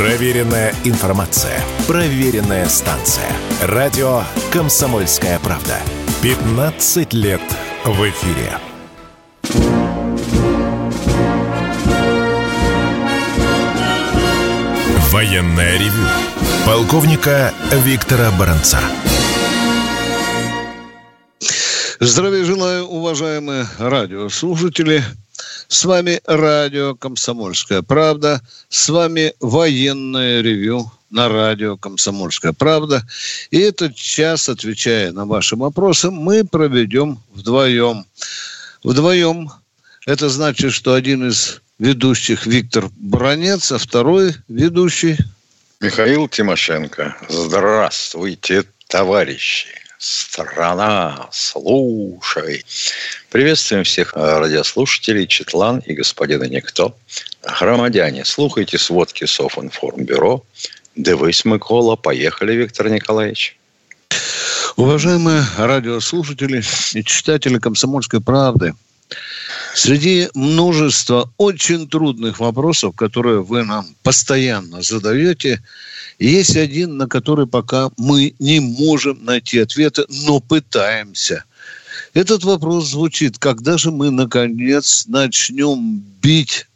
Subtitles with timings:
[0.00, 1.60] Проверенная информация.
[1.86, 3.30] Проверенная станция.
[3.60, 5.76] Радио «Комсомольская правда».
[6.22, 7.42] 15 лет
[7.84, 8.50] в эфире.
[15.12, 16.06] Военная ревю.
[16.64, 17.52] Полковника
[17.84, 18.78] Виктора Баранца.
[22.00, 25.04] Здравия желаю, уважаемые радиослушатели.
[25.70, 28.42] С вами радио «Комсомольская правда».
[28.68, 33.06] С вами военное ревю на радио «Комсомольская правда».
[33.52, 38.04] И этот час, отвечая на ваши вопросы, мы проведем вдвоем.
[38.82, 39.52] Вдвоем
[40.06, 45.18] это значит, что один из ведущих Виктор Бронец, а второй ведущий...
[45.80, 47.16] Михаил Тимошенко.
[47.28, 49.79] Здравствуйте, товарищи.
[50.00, 52.64] Страна, слушай.
[53.28, 56.96] Приветствуем всех радиослушателей, Четлан и господина Никто.
[57.42, 60.42] Громадяне, слухайте сводки Софинформбюро.
[60.96, 61.96] Дивись, Микола.
[61.96, 63.58] Поехали, Виктор Николаевич.
[64.76, 66.62] Уважаемые радиослушатели
[66.94, 68.72] и читатели «Комсомольской правды»,
[69.74, 75.62] Среди множества очень трудных вопросов, которые вы нам постоянно задаете,
[76.28, 81.44] есть один, на который пока мы не можем найти ответа, но пытаемся.
[82.12, 86.66] Этот вопрос звучит, когда же мы, наконец, начнем бить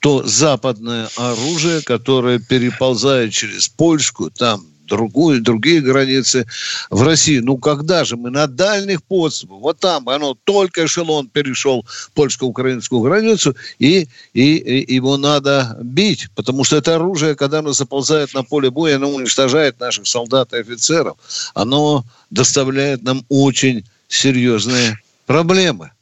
[0.00, 6.46] то западное оружие, которое переползает через польскую, там другую, другие границы
[6.90, 7.38] в России.
[7.38, 13.56] Ну, когда же мы на дальних подступах, вот там оно только эшелон перешел польско-украинскую границу,
[13.78, 18.70] и, и, и его надо бить, потому что это оружие, когда оно заползает на поле
[18.70, 21.16] боя, оно уничтожает наших солдат и офицеров,
[21.54, 25.92] оно доставляет нам очень серьезные проблемы.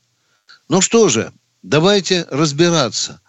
[0.69, 3.21] Ну что же, давайте разбираться.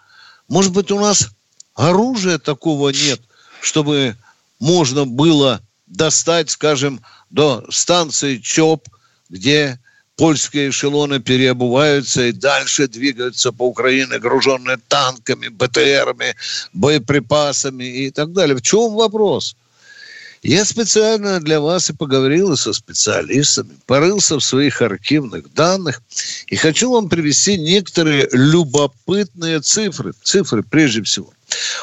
[0.47, 1.29] Может быть, у нас
[1.75, 3.21] оружия такого нет,
[3.61, 4.15] чтобы
[4.61, 8.87] можно было достать, скажем, до станции ЧОП,
[9.29, 9.79] где
[10.15, 16.35] польские эшелоны переобуваются и дальше двигаются по Украине, груженные танками, БТРами,
[16.73, 18.55] боеприпасами и так далее.
[18.55, 19.55] В чем вопрос?
[20.43, 26.01] Я специально для вас и поговорил со специалистами, порылся в своих архивных данных
[26.47, 30.13] и хочу вам привести некоторые любопытные цифры.
[30.23, 31.31] Цифры прежде всего.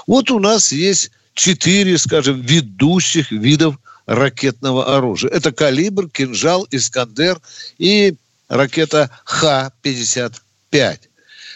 [0.07, 3.77] Вот у нас есть четыре, скажем, ведущих видов
[4.07, 5.31] ракетного оружия.
[5.31, 7.41] Это «Калибр», «Кинжал», «Искандер»
[7.79, 8.15] и
[8.49, 10.99] ракета Х-55.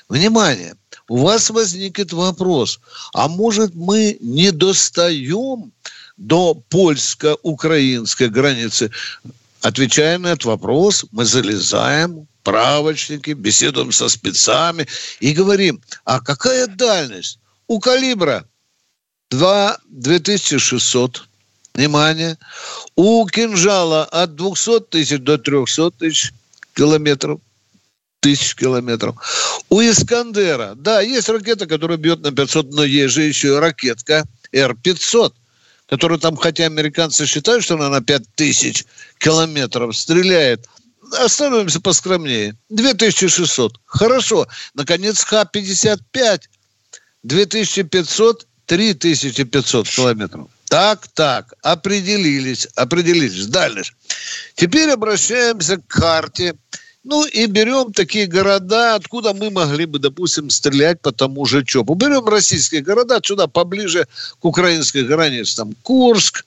[0.09, 0.75] Внимание!
[1.09, 2.81] У вас возникнет вопрос,
[3.12, 5.72] а может мы не достаем
[6.16, 8.91] до польско-украинской границы?
[9.62, 14.87] Отвечая на этот вопрос, мы залезаем правочники, беседуем со спецами
[15.20, 18.47] и говорим, а какая дальность у калибра
[19.32, 21.26] 2 2600.
[21.75, 22.37] Внимание.
[22.97, 26.32] У кинжала от 200 тысяч до 300 тысяч
[26.75, 27.41] километров
[28.20, 29.16] тысяч километров.
[29.69, 35.32] У Искандера, да, есть ракета, которая бьет на 500, но есть же еще ракетка Р-500,
[35.88, 38.84] которая там, хотя американцы считают, что она на 5000
[39.19, 40.69] километров стреляет,
[41.19, 42.54] остановимся поскромнее.
[42.69, 43.81] 2600.
[43.87, 44.47] Хорошо.
[44.75, 46.43] Наконец, Х-55.
[47.25, 50.49] 2500 3500 километров.
[50.65, 53.93] Так, так, определились, определились, дальше.
[54.55, 56.55] Теперь обращаемся к карте.
[57.05, 61.93] Ну и берем такие города, откуда мы могли бы, допустим, стрелять по тому же ЧОПу.
[61.94, 64.06] Берем российские города, сюда поближе
[64.41, 65.56] к украинской границе.
[65.56, 66.47] Там Курск,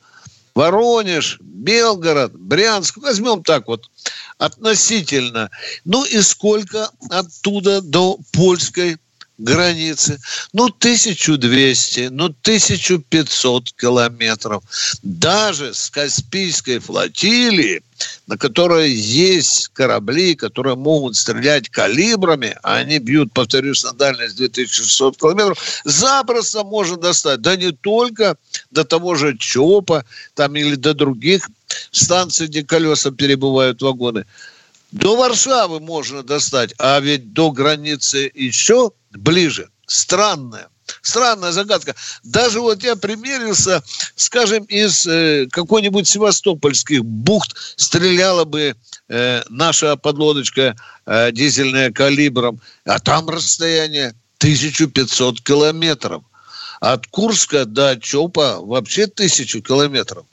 [0.55, 2.97] Воронеж, Белгород, Брянск.
[2.97, 3.91] Возьмем так вот
[4.39, 5.51] относительно.
[5.83, 8.97] Ну и сколько оттуда до польской
[9.37, 10.19] границы.
[10.53, 14.63] Ну, 1200, ну, 1500 километров.
[15.03, 17.81] Даже с Каспийской флотилии,
[18.27, 25.17] на которой есть корабли, которые могут стрелять калибрами, а они бьют, повторюсь, на дальность 2600
[25.17, 27.41] километров, запросто можно достать.
[27.41, 28.37] Да не только
[28.71, 31.49] до того же ЧОПа там, или до других
[31.91, 34.25] станций, где колеса перебывают вагоны.
[34.95, 39.67] До Варшавы можно достать, а ведь до границы еще ближе.
[39.85, 40.69] Странная.
[41.01, 41.95] Странная загадка.
[42.23, 43.83] Даже вот я примерился,
[44.15, 48.73] скажем, из э, какой-нибудь севастопольских бухт стреляла бы
[49.09, 56.23] э, наша подлодочка э, дизельная калибром, а там расстояние 1500 километров.
[56.79, 60.25] От Курска до Чопа вообще тысячу километров.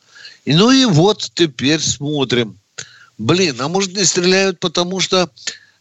[0.44, 2.61] И, ну и вот теперь смотрим.
[3.18, 5.30] Блин, а может не стреляют, потому что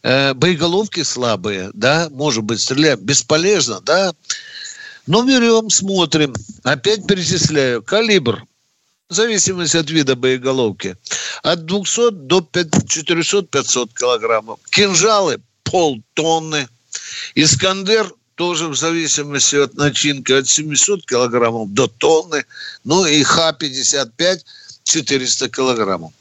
[0.04, 4.14] э, боеголовки слабые, да, может быть, стреляют бесполезно, да.
[5.08, 6.34] Ну, берем, смотрим.
[6.64, 7.82] Опять перечисляю.
[7.82, 8.44] Калибр.
[9.10, 10.96] В зависимости от вида боеголовки.
[11.44, 14.60] От 200 до 400-500 килограммов.
[14.70, 16.68] Кинжалы полтонны.
[17.36, 22.46] Искандер тоже в зависимости от начинки от 700 килограммов до тонны.
[22.84, 24.40] Ну и Х-55
[24.84, 26.14] 400 килограммов.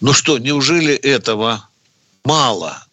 [0.00, 1.68] Ну что, неужели этого
[2.24, 2.84] мало?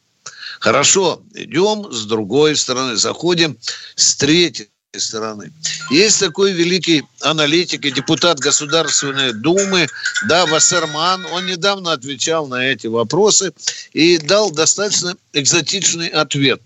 [0.59, 3.57] Хорошо, идем с другой стороны, заходим
[3.95, 5.51] с третьей стороны.
[5.91, 9.87] Есть такой великий аналитик и депутат Государственной Думы,
[10.27, 13.53] да, Вассерман, он недавно отвечал на эти вопросы
[13.93, 16.61] и дал достаточно экзотичный ответ.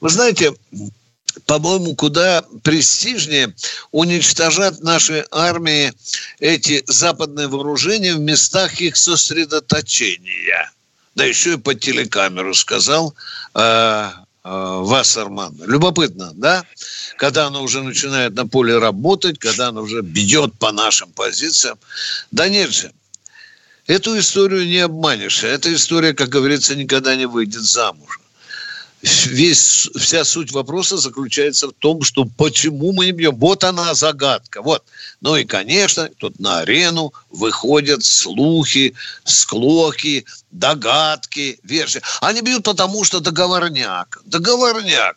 [0.00, 0.54] Вы знаете,
[1.46, 3.54] по-моему, куда престижнее
[3.90, 5.92] уничтожать наши армии
[6.38, 10.70] эти западные вооружения в местах их сосредоточения.
[11.14, 13.14] Да еще и по телекамеру сказал
[13.54, 14.10] э, э,
[14.44, 15.56] Вассерман.
[15.66, 16.64] Любопытно, да?
[17.16, 21.78] Когда оно уже начинает на поле работать, когда оно уже бьет по нашим позициям.
[22.30, 22.92] Да нет же.
[23.86, 25.42] Эту историю не обманешь.
[25.42, 28.20] Эта история, как говорится, никогда не выйдет замуж
[29.02, 33.36] весь, вся суть вопроса заключается в том, что почему мы не бьем.
[33.36, 34.62] Вот она загадка.
[34.62, 34.84] Вот.
[35.20, 42.02] Ну и, конечно, тут на арену выходят слухи, склоки, догадки, версии.
[42.20, 44.20] Они бьют потому, что договорняк.
[44.24, 45.16] Договорняк.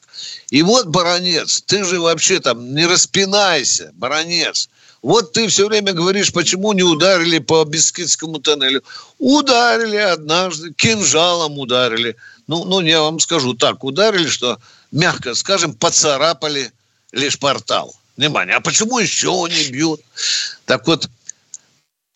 [0.50, 4.69] И вот, баронец, ты же вообще там не распинайся, баронец.
[5.01, 8.83] Вот ты все время говоришь, почему не ударили по Бискитскому тоннелю.
[9.18, 12.16] Ударили однажды, кинжалом ударили–
[12.51, 14.59] ну, ну, я вам скажу так, ударили, что,
[14.92, 16.69] мягко скажем, поцарапали
[17.13, 17.95] лишь портал.
[18.18, 20.01] Внимание, а почему еще не бьют?
[20.65, 21.09] Так вот,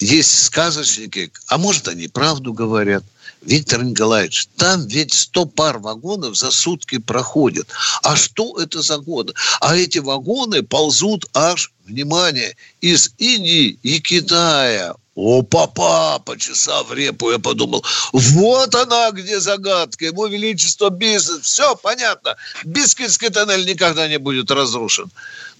[0.01, 3.05] есть сказочники, а может, они правду говорят.
[3.43, 7.69] Виктор Николаевич, там ведь 100 пар вагонов за сутки проходят.
[8.03, 9.33] А что это за годы?
[9.61, 14.95] А эти вагоны ползут аж, внимание, из Индии и Китая.
[15.15, 22.35] О, папа, почесав репу, я подумал, вот она где загадка, его величество бизнес, все понятно,
[22.65, 25.09] Бискинский тоннель никогда не будет разрушен.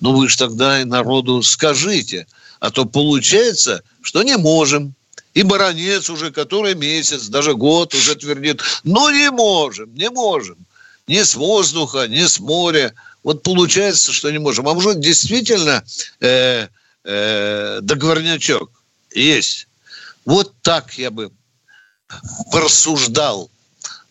[0.02, 2.28] Но вы же тогда и народу скажите,
[2.60, 4.94] а то получается, что не можем.
[5.34, 10.58] И баронец уже который месяц, даже год уже твердит, ну не можем, не можем.
[11.08, 12.94] Ни с воздуха, ни с моря.
[13.24, 14.68] Вот получается, что не можем.
[14.68, 15.84] А может, действительно
[16.20, 16.68] э,
[17.04, 18.70] э, договорнячок
[19.16, 19.68] есть.
[20.26, 21.32] Вот так я бы
[22.52, 23.50] порассуждал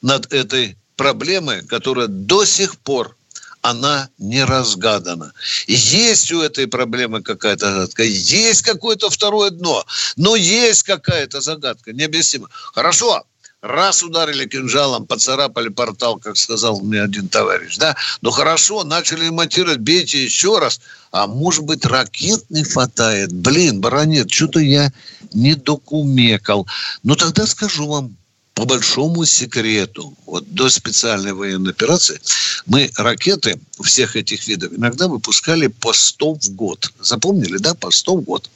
[0.03, 3.17] над этой проблемой, которая до сих пор
[3.63, 5.33] она не разгадана.
[5.67, 9.87] Есть у этой проблемы какая-то загадка, есть какое-то второе дно,
[10.17, 12.51] но есть какая-то загадка, необъяснимо.
[12.53, 13.25] Хорошо,
[13.65, 19.79] раз ударили кинжалом, поцарапали портал, как сказал мне один товарищ, да, ну хорошо, начали монтировать,
[19.79, 20.81] бейте еще раз,
[21.11, 24.93] а может быть ракет не хватает, блин, баронет, что-то я
[25.33, 26.67] не докумекал.
[27.03, 28.17] Ну тогда скажу вам,
[28.53, 32.21] по большому секрету, вот до специальной военной операции,
[32.67, 36.93] мы ракеты всех этих видов иногда выпускали по 100 в год.
[37.01, 38.51] Запомнили, да, по 100 в год.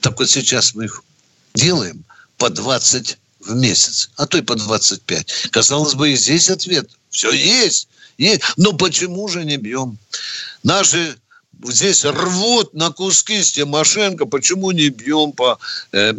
[0.00, 1.02] Так вот сейчас мы их
[1.54, 2.04] делаем
[2.38, 5.48] по 20 в месяц, а то и по 25.
[5.50, 6.90] Казалось бы, и здесь ответ.
[7.10, 8.42] Все есть, есть.
[8.56, 9.98] Но почему же не бьем?
[10.62, 11.16] Наши
[11.64, 15.58] здесь рвут на куски с Тимошенко, почему не бьем по
[15.92, 16.12] э,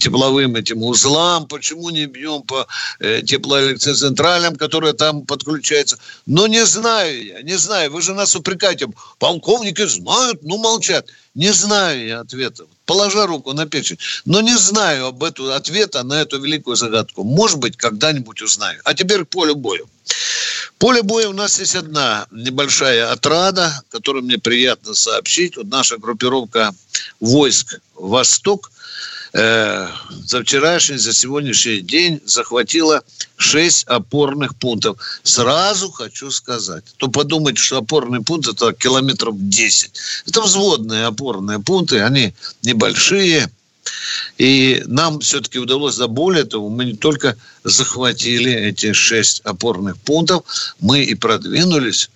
[0.00, 2.66] тепловым этим узлам, почему не бьем по
[3.00, 5.98] э, теплоэлектроцентралям, которые там подключаются.
[6.26, 7.92] Но не знаю я, не знаю.
[7.92, 8.88] Вы же нас упрекаете.
[9.18, 11.08] Полковники знают, ну молчат.
[11.34, 12.64] Не знаю я ответа.
[12.86, 13.98] Положа руку на печень.
[14.24, 17.24] Но не знаю об эту ответа на эту великую загадку.
[17.24, 18.80] Может быть, когда-нибудь узнаю.
[18.84, 19.82] А теперь к полю боя.
[20.78, 25.56] Поле боя у нас есть одна небольшая отрада, которую мне приятно сообщить.
[25.56, 26.72] Вот наша группировка
[27.18, 28.70] войск «Восток»
[29.36, 29.88] э,
[30.24, 33.02] за вчерашний, за сегодняшний день захватила
[33.36, 34.98] 6 опорных пунктов.
[35.22, 39.90] Сразу хочу сказать, то подумать, что опорный пункт это километров 10.
[40.26, 43.50] Это взводные опорные пункты, они небольшие,
[44.38, 50.44] и нам все-таки удалось, да более того, мы не только захватили эти шесть опорных пунктов,
[50.80, 52.10] мы и продвинулись.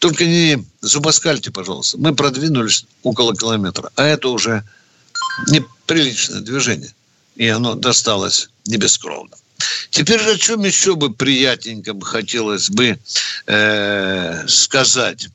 [0.00, 1.96] Только не зубоскальте, пожалуйста.
[1.98, 3.90] Мы продвинулись около километра.
[3.96, 4.64] А это уже
[5.48, 6.92] неприличное движение.
[7.36, 9.36] И оно досталось не бескровно.
[9.90, 12.98] Теперь о чем еще бы приятненько бы хотелось бы
[13.46, 15.28] э, сказать.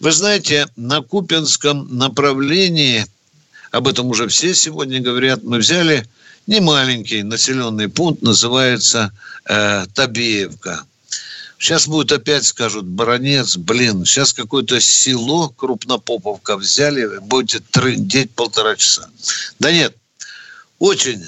[0.00, 3.06] Вы знаете, на Купинском направлении–
[3.70, 6.06] об этом уже все сегодня говорят, мы взяли
[6.46, 9.12] немаленький населенный пункт, называется
[9.44, 10.84] э, Табеевка.
[11.60, 19.10] Сейчас будет опять скажут, баронец, блин, сейчас какое-то село Крупнопоповка взяли, будете трындеть полтора часа.
[19.58, 19.94] Да нет,
[20.78, 21.22] очень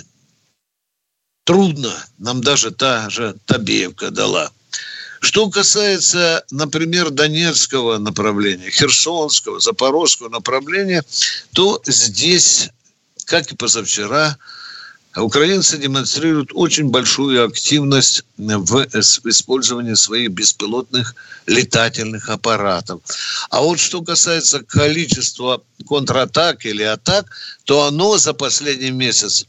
[1.44, 1.92] трудно.
[2.16, 4.50] Нам даже та же Табеевка дала.
[5.20, 11.04] Что касается, например, Донецкого направления, Херсонского, Запорожского направления,
[11.52, 12.70] то здесь,
[13.26, 14.38] как и позавчера,
[15.16, 18.86] украинцы демонстрируют очень большую активность в
[19.28, 21.14] использовании своих беспилотных
[21.46, 23.00] летательных аппаратов.
[23.50, 27.26] А вот что касается количества контратак или атак,
[27.64, 29.46] то оно за последний месяц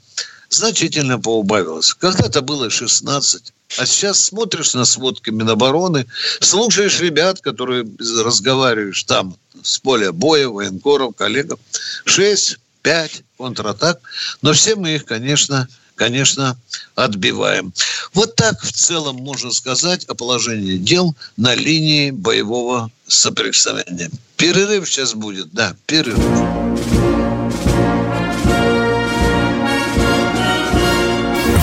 [0.49, 1.93] значительно поубавилось.
[1.93, 6.05] Когда-то было 16, а сейчас смотришь на сводки Минобороны,
[6.41, 7.85] слушаешь ребят, которые
[8.23, 11.59] разговариваешь там с поля боя, военкоров, коллегов.
[12.05, 13.99] 6, 5 контратак.
[14.41, 16.57] Но все мы их, конечно, конечно,
[16.95, 17.73] отбиваем.
[18.13, 24.11] Вот так в целом можно сказать о положении дел на линии боевого соприкосновения.
[24.37, 26.19] Перерыв сейчас будет, да, перерыв.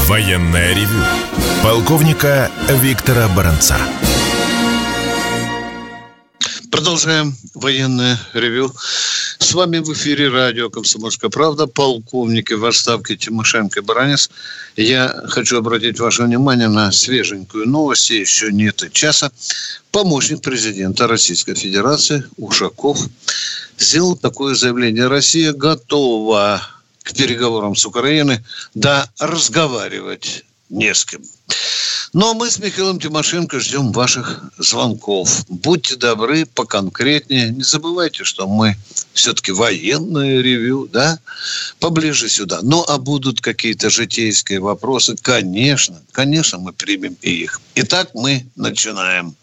[0.06, 1.04] Военная ревю.
[1.62, 3.76] Полковника Виктора Баранца.
[6.70, 8.72] Продолжаем военное ревю.
[9.38, 14.30] С вами в эфире радио «Комсомольская правда», полковники в отставке Тимошенко и Баранец.
[14.76, 19.32] Я хочу обратить ваше внимание на свеженькую новость, еще нет и часа.
[19.90, 22.98] Помощник президента Российской Федерации Ушаков
[23.76, 25.08] сделал такое заявление.
[25.08, 26.62] Россия готова
[27.02, 31.22] к переговорам с Украиной, да разговаривать не с кем.
[32.12, 35.44] Но мы с Михаилом Тимошенко ждем ваших звонков.
[35.48, 37.50] Будьте добры, поконкретнее.
[37.50, 38.76] Не забывайте, что мы
[39.12, 41.20] все-таки военное ревю, да?
[41.78, 42.60] Поближе сюда.
[42.62, 47.60] Ну, а будут какие-то житейские вопросы, конечно, конечно, мы примем и их.
[47.76, 49.36] Итак, мы начинаем.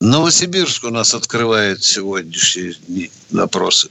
[0.00, 3.90] Новосибирск у нас открывает сегодняшние вопросы.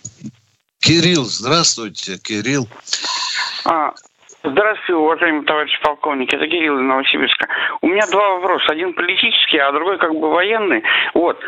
[0.80, 2.68] Кирилл, здравствуйте, Кирилл.
[3.63, 3.94] А,
[4.46, 6.34] Здравствуйте, уважаемый товарищ полковник.
[6.34, 7.48] Это Кирилл из Новосибирска.
[7.82, 8.74] У меня два вопроса.
[8.74, 10.84] Один политический, а другой как бы военный.
[11.14, 11.40] Вот.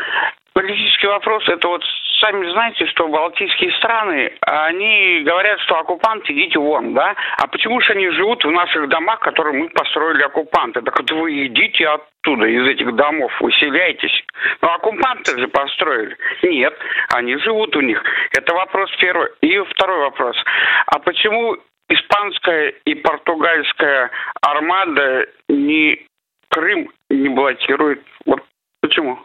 [0.54, 1.84] Политический вопрос, это вот
[2.20, 7.14] сами знаете, что балтийские страны, они говорят, что оккупанты, идите вон, да?
[7.36, 10.80] А почему же они живут в наших домах, которые мы построили оккупанты?
[10.80, 14.24] Так вот вы идите оттуда, из этих домов, выселяйтесь.
[14.62, 16.16] Но оккупанты же построили.
[16.42, 16.72] Нет,
[17.12, 18.02] они живут у них.
[18.32, 19.28] Это вопрос первый.
[19.42, 20.42] И второй вопрос.
[20.86, 26.06] А почему испанская и португальская армада ни
[26.48, 28.02] Крым не блокирует.
[28.24, 28.40] Вот
[28.80, 29.18] почему?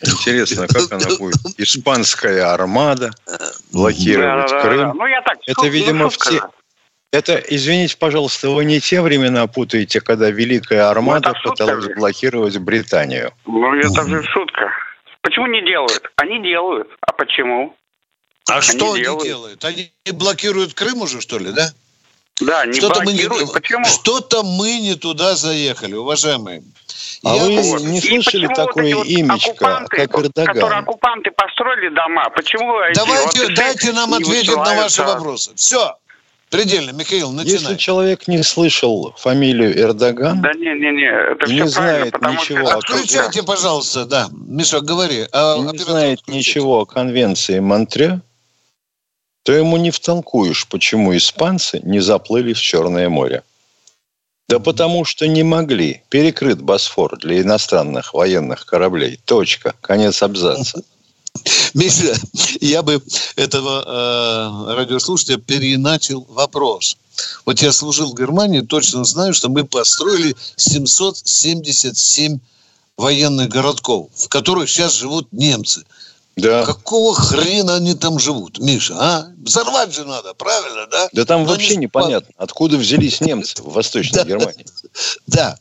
[0.00, 1.36] Интересно, как она будет?
[1.58, 3.10] Испанская армада
[3.72, 4.80] блокировать да, да, Крым.
[4.80, 6.40] Да, Ну, я так, Это, видимо, в те...
[7.12, 11.94] Это, извините, пожалуйста, вы не те времена путаете, когда Великая Армада ну, пыталась же.
[11.94, 13.32] блокировать Британию.
[13.44, 14.72] Ну, это же шутка.
[15.20, 16.10] Почему не делают?
[16.16, 16.88] Они делают.
[17.06, 17.76] А почему?
[18.48, 19.22] А они что делают.
[19.22, 19.64] они делают?
[19.64, 21.70] Они блокируют Крым уже, что ли, да?
[22.40, 23.42] Да, не что-то блокируют.
[23.42, 23.84] Мы не, Почему?
[23.84, 26.62] Что-то мы не туда заехали, уважаемые.
[27.24, 27.82] А Я вы вот.
[27.82, 30.46] не слышали такое вот имечко, как Эрдоган?
[30.46, 35.52] Которые оккупанты построили дома, почему Давайте, вот дайте нам ответить на ваши вопросы.
[35.54, 35.96] Все.
[36.50, 37.54] Предельно, Михаил, начинай.
[37.54, 42.66] Если человек не слышал фамилию Эрдоган, да не, не, не, это не знает ничего.
[42.66, 42.76] Что...
[42.76, 44.28] Отключайте, пожалуйста, да.
[44.32, 45.26] Миша, говори.
[45.32, 46.50] А, не знает отключите.
[46.50, 48.20] ничего о конвенции Монтре,
[49.42, 53.42] то ему не втолкуешь, почему испанцы не заплыли в Черное море.
[54.48, 56.02] Да потому что не могли.
[56.10, 59.18] Перекрыт Босфор для иностранных военных кораблей.
[59.24, 59.74] Точка.
[59.80, 60.82] Конец абзаца.
[61.74, 62.14] Миша,
[62.60, 63.02] я бы
[63.36, 66.98] этого э, радиослушателя переначал вопрос.
[67.46, 72.38] Вот я служил в Германии, точно знаю, что мы построили 777
[72.96, 75.84] военных городков, в которых сейчас живут немцы.
[76.36, 76.64] Да.
[76.64, 79.26] Какого хрена они там живут, Миша, а?
[79.36, 81.08] Взорвать же надо, правильно, да?
[81.12, 81.84] Да там Но вообще не...
[81.84, 84.64] непонятно, откуда взялись немцы в Восточной Германии.
[85.26, 85.58] Да.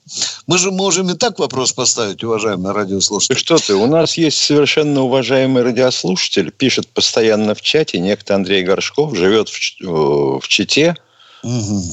[0.47, 3.37] Мы же можем и так вопрос поставить, уважаемый радиослушатель.
[3.37, 9.13] Что ты, у нас есть совершенно уважаемый радиослушатель, пишет постоянно в чате, некто Андрей Горшков,
[9.15, 10.95] живет в, в Чите,
[11.43, 11.83] угу.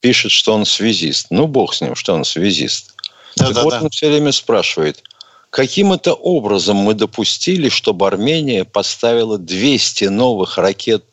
[0.00, 1.26] пишет, что он связист.
[1.28, 2.94] Ну, бог с ним, что он связист.
[3.36, 3.80] Да, так да, вот да.
[3.82, 5.02] он все время спрашивает–
[5.52, 11.04] Каким это образом мы допустили, чтобы Армения поставила 200 новых ракет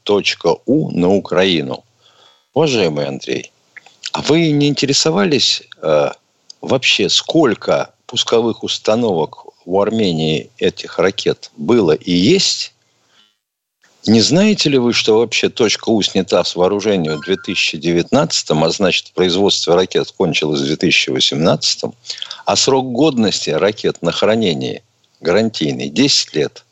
[0.65, 1.84] .У на Украину?
[2.53, 3.51] Уважаемый Андрей,
[4.13, 6.12] а вы не интересовались э,
[6.62, 12.74] вообще, сколько пусковых установок у Армении этих ракет было и есть?
[14.08, 19.12] Не знаете ли вы, что вообще точка У снята с вооружения в 2019, а значит,
[19.13, 21.84] производство ракет кончилось в 2018,
[22.46, 24.84] а срок годности ракет на хранение
[25.20, 26.65] гарантийный 10 лет.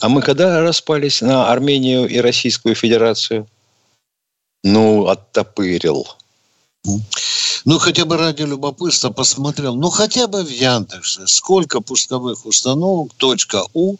[0.00, 3.46] А мы когда распались на Армению и Российскую Федерацию?
[4.62, 6.06] Ну, оттопырил.
[7.68, 9.76] Ну, хотя бы ради любопытства посмотрел.
[9.76, 11.26] Ну, хотя бы в Яндексе.
[11.26, 13.10] Сколько пусковых установок
[13.74, 13.96] .у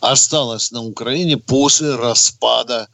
[0.00, 2.88] осталось на Украине после распада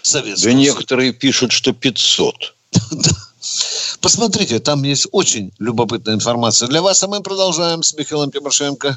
[0.00, 2.54] Советского Да некоторые пишут, что 500.
[4.00, 8.96] Посмотрите, там есть очень любопытная информация для вас, а мы продолжаем с Михаилом Тимошенко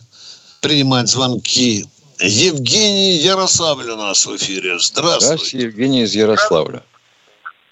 [0.62, 1.88] принимать звонки.
[2.20, 4.78] Евгений Ярославль у нас в эфире.
[4.78, 5.26] Здравствуйте.
[5.26, 6.84] Здравствуйте, Евгений из Ярославля.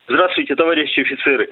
[0.08, 1.48] Здравствуйте, товарищи офицеры.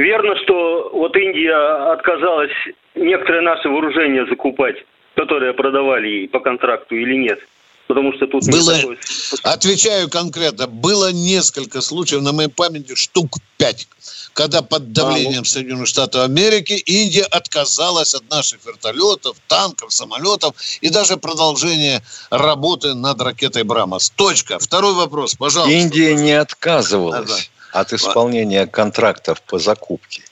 [0.00, 2.52] Верно, что вот Индия отказалась
[2.94, 4.76] некоторые наши вооружения закупать,
[5.14, 7.38] которые продавали ей по контракту или нет?
[7.86, 8.46] Потому что тут...
[8.46, 8.98] Было, такой...
[9.42, 13.88] отвечаю конкретно, было несколько случаев на моей памяти, штук пять,
[14.32, 15.44] когда под давлением а.
[15.44, 23.20] Соединенных Штатов Америки Индия отказалась от наших вертолетов, танков, самолетов и даже продолжение работы над
[23.20, 24.10] ракетой «Брамос».
[24.10, 24.60] Точка.
[24.60, 25.74] Второй вопрос, пожалуйста.
[25.74, 30.22] Индия не отказывалась а, от исполнения контрактов по закупке.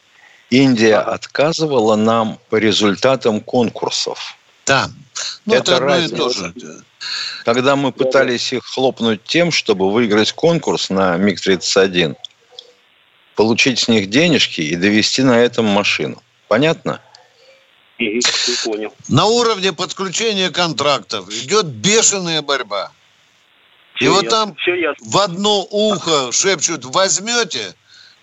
[0.51, 4.37] Индия отказывала нам по результатам конкурсов.
[4.67, 4.91] Да.
[5.45, 6.55] Ну, это, это разница.
[7.45, 12.17] Когда мы пытались их хлопнуть тем, чтобы выиграть конкурс на МиГ-31,
[13.35, 16.23] получить с них денежки и довести на этом машину.
[16.49, 17.01] Понятно?
[18.65, 18.95] Понял.
[19.09, 22.93] На уровне подключения контрактов идет бешеная борьба.
[23.99, 24.39] Все вот ясно.
[24.39, 25.07] там Все ясно.
[25.11, 27.75] в одно ухо шепчут, возьмете,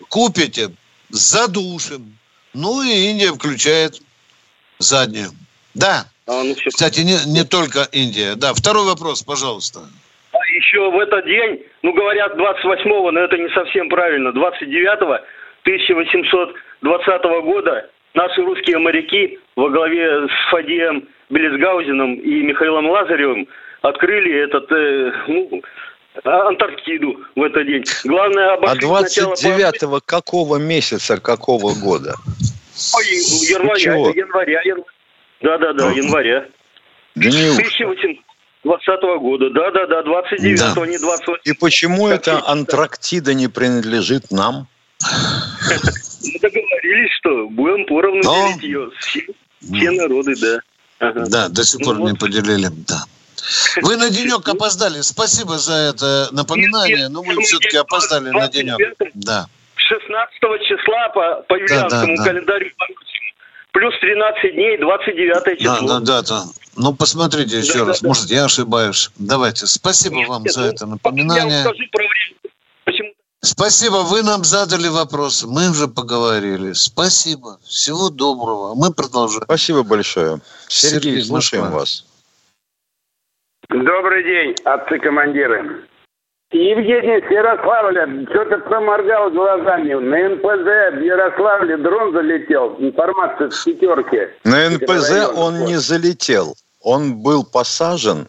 [0.08, 0.70] купите,
[1.10, 2.16] задушим.
[2.54, 4.00] Ну и Индия включает
[4.78, 5.30] заднюю.
[5.74, 6.06] Да.
[6.26, 6.70] А, ну, все.
[6.70, 8.34] Кстати, не, не только Индия.
[8.36, 9.80] Да, второй вопрос, пожалуйста.
[10.32, 15.18] А еще в этот день, ну, говорят, 28-го, но это не совсем правильно, 29-го
[15.62, 23.46] 1820 года наши русские моряки во главе с Фадием Белесгаузеном и Михаилом Лазаревым
[23.88, 25.62] открыли этот, э, ну,
[26.24, 27.84] Антарктиду в этот день.
[28.04, 32.14] Главное, а 29-го какого месяца, какого года?
[32.94, 34.84] Ой, января, января, января.
[35.42, 36.46] Да-да-да, января.
[37.14, 39.50] Да не 1820 года.
[39.50, 40.86] Да-да-да, 29-го, да.
[40.86, 44.66] не 28 И почему эта Антарктида не принадлежит нам?
[45.68, 48.90] Мы договорились, что будем поровну делить ее.
[49.60, 50.60] Все, народы, да.
[51.26, 53.04] Да, до сих пор ну, не поделили, да.
[53.82, 55.00] Вы на денек опоздали.
[55.00, 58.78] Спасибо за это напоминание, но вы все-таки опоздали на денек.
[59.14, 59.46] Да.
[59.76, 62.24] 16 числа по, по юлианскому да, да, да.
[62.24, 62.70] календарю
[63.76, 65.86] плюс 13 дней, 29 число.
[65.86, 66.44] Да, да, да.
[66.76, 68.00] Ну, посмотрите еще да, раз.
[68.00, 68.34] Да, Может, да.
[68.34, 69.10] я ошибаюсь.
[69.16, 69.66] Давайте.
[69.66, 71.56] Спасибо нет, вам нет, за ну, это напоминание.
[71.58, 72.54] Я скажу про время.
[72.84, 73.12] Почему?
[73.42, 73.96] Спасибо.
[73.96, 75.44] Вы нам задали вопрос.
[75.44, 76.72] Мы уже поговорили.
[76.72, 77.58] Спасибо.
[77.66, 78.74] Всего доброго.
[78.74, 79.44] Мы продолжаем.
[79.44, 80.40] Спасибо большое.
[80.68, 81.80] Сергей, Сергей слушаем Москва.
[81.80, 82.04] вас.
[83.68, 85.82] Добрый день, отцы-командиры.
[86.52, 89.94] Евгений с Ярославля что-то проморгал глазами.
[89.94, 92.76] На НПЗ в Ярославле дрон залетел.
[92.78, 94.28] Информация с пятерки.
[94.44, 96.54] На НПЗ он не залетел.
[96.80, 98.28] Он был посажен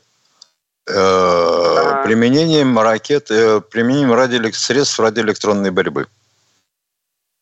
[0.88, 2.02] э, а.
[2.04, 6.08] применением ракет, э, применением средств радиоэлектронной борьбы.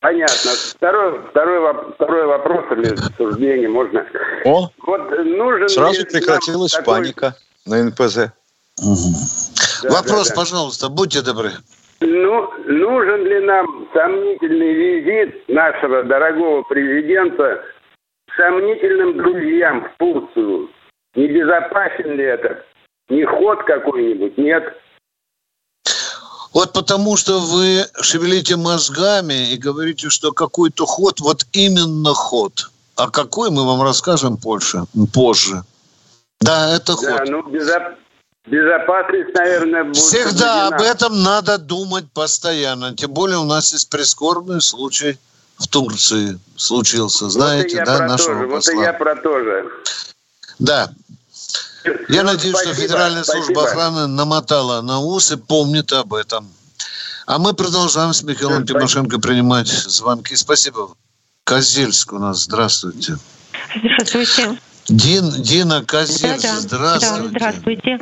[0.01, 0.51] Понятно.
[0.75, 4.05] Второй, второй, второй вопрос или суждение можно.
[4.43, 6.85] О, вот нужен сразу прекратилась такой...
[6.85, 8.31] паника на НПЗ.
[8.81, 9.11] Угу.
[9.83, 10.41] Да, Вопрос, да, да.
[10.41, 11.51] пожалуйста, будьте добры.
[12.01, 17.61] Ну, нужен ли нам сомнительный визит нашего дорогого президента
[18.35, 20.69] сомнительным друзьям в Турцию?
[21.15, 22.63] Небезопасен ли это?
[23.09, 24.37] Не ход какой-нибудь?
[24.37, 24.63] Нет.
[26.53, 32.69] Вот потому что вы шевелите мозгами и говорите, что какой-то ход, вот именно ход.
[32.95, 34.83] А какой мы вам расскажем позже.
[35.13, 35.63] позже.
[36.45, 37.07] Да, это ход.
[37.07, 37.83] Да, ну, безоп...
[38.45, 39.97] Безопасность, наверное, будет...
[39.97, 42.95] Всегда об этом надо думать постоянно.
[42.95, 45.17] Тем более у нас есть прискорбный случай
[45.57, 48.73] в Турции случился, знаете, вот да, нашего посла.
[48.73, 49.71] Вот и я про то же.
[50.59, 50.91] Да.
[52.07, 53.45] Я ну, надеюсь, спасибо, что Федеральная спасибо.
[53.45, 56.51] служба охраны намотала на ус и помнит об этом.
[57.25, 60.35] А мы продолжаем с Михаилом да, Тимошенко принимать звонки.
[60.35, 60.89] Спасибо.
[61.43, 62.43] Козельск у нас.
[62.43, 63.17] Здравствуйте.
[63.75, 64.59] Здравствуйте.
[64.87, 66.69] Дин, Дина Козельск.
[66.69, 66.97] Да, да.
[66.99, 67.23] Здравствуйте.
[67.23, 67.99] Да, здравствуйте.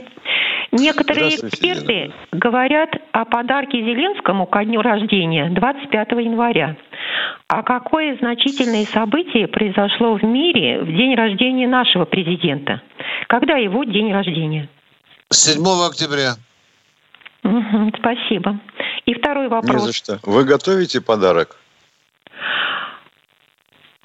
[0.71, 6.75] Некоторые эксперты говорят о подарке Зеленскому ко дню рождения 25 января.
[7.47, 12.81] А какое значительное событие произошло в мире в день рождения нашего президента?
[13.27, 14.67] Когда его день рождения?
[15.29, 16.35] 7 октября.
[17.43, 18.59] Угу, спасибо.
[19.05, 19.81] И второй вопрос.
[19.81, 20.19] Не за что.
[20.23, 21.57] Вы готовите подарок?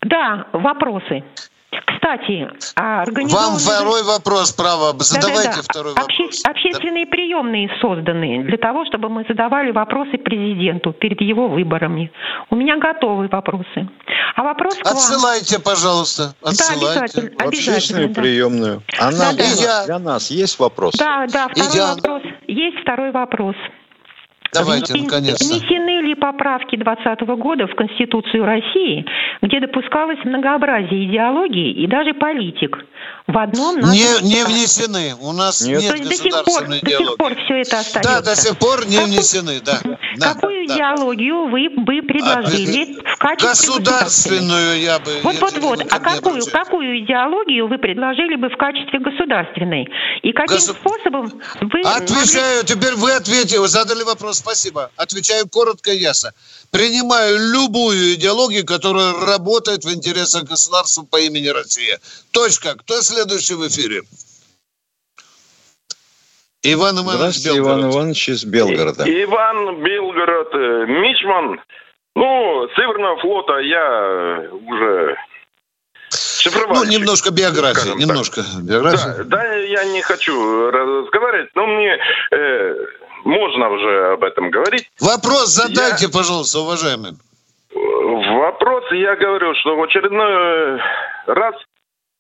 [0.03, 1.25] Да, вопросы.
[1.71, 3.51] Кстати, а организованные...
[3.51, 4.95] Вам второй вопрос, право.
[4.99, 5.63] Задавайте да, да, да.
[5.63, 6.23] второй Обще...
[6.23, 6.43] вопрос.
[6.45, 7.11] Общественные да.
[7.11, 12.11] приемные созданы для того, чтобы мы задавали вопросы президенту перед его выборами.
[12.51, 13.89] У меня готовы вопросы.
[14.35, 15.65] А вопрос к Отсылайте, вам.
[15.65, 16.35] пожалуйста.
[16.43, 16.87] Отсылайте.
[16.87, 17.31] Да, обязательно.
[17.39, 18.23] В общественную да.
[18.23, 18.83] приемную.
[18.99, 19.85] А нам, да, да.
[19.85, 20.95] для нас есть вопрос?
[20.95, 21.95] Да, да, второй я...
[21.95, 22.23] вопрос.
[22.47, 23.57] Есть второй вопрос.
[24.59, 25.45] Давайте, наконец-то.
[25.45, 29.05] Внесены ли поправки 2020 года в Конституцию России,
[29.43, 32.77] где допускалось многообразие идеологии и даже политик
[33.27, 35.15] в одном не, не внесены.
[35.21, 38.03] У нас нет, нет То есть до сих, пор, до сих пор все это остается.
[38.03, 39.79] Да, до сих пор не Какую, внесены, да.
[40.19, 41.51] Какую да, идеологию да.
[41.51, 45.13] вы бы предложили а, в качестве Государственную я бы...
[45.23, 45.83] Вот-вот-вот.
[45.91, 49.89] А какую, какую идеологию вы предложили бы в качестве государственной?
[50.23, 50.73] И каким Госу...
[50.73, 51.81] способом вы...
[51.83, 52.75] Отвечаю, могли...
[52.75, 54.91] теперь вы ответили, вы задали вопрос, спасибо.
[54.97, 56.33] Отвечаю коротко и ясно.
[56.71, 61.99] Принимаю любую идеологию, которая работает в интересах государства по имени Россия.
[62.33, 62.75] Точка.
[62.77, 64.03] Кто следующий в эфире?
[66.63, 67.79] Иван Иванович Белгород.
[67.79, 69.05] Иван Иванович из Белгорода.
[69.05, 70.49] Иван Белгород.
[70.55, 71.61] Э, Мичман.
[72.17, 75.17] Ну, Северного флота я уже
[76.69, 78.63] Ну, немножко биографии, немножко так.
[78.63, 79.23] биографии.
[79.25, 81.99] Да, да, я не хочу разговаривать, но мне
[82.33, 82.75] э,
[83.29, 84.91] можно уже об этом говорить.
[85.01, 86.11] Вопрос задайте, я...
[86.11, 87.13] пожалуйста, уважаемый.
[87.75, 90.81] Вопрос, я говорю, что в очередной
[91.27, 91.55] раз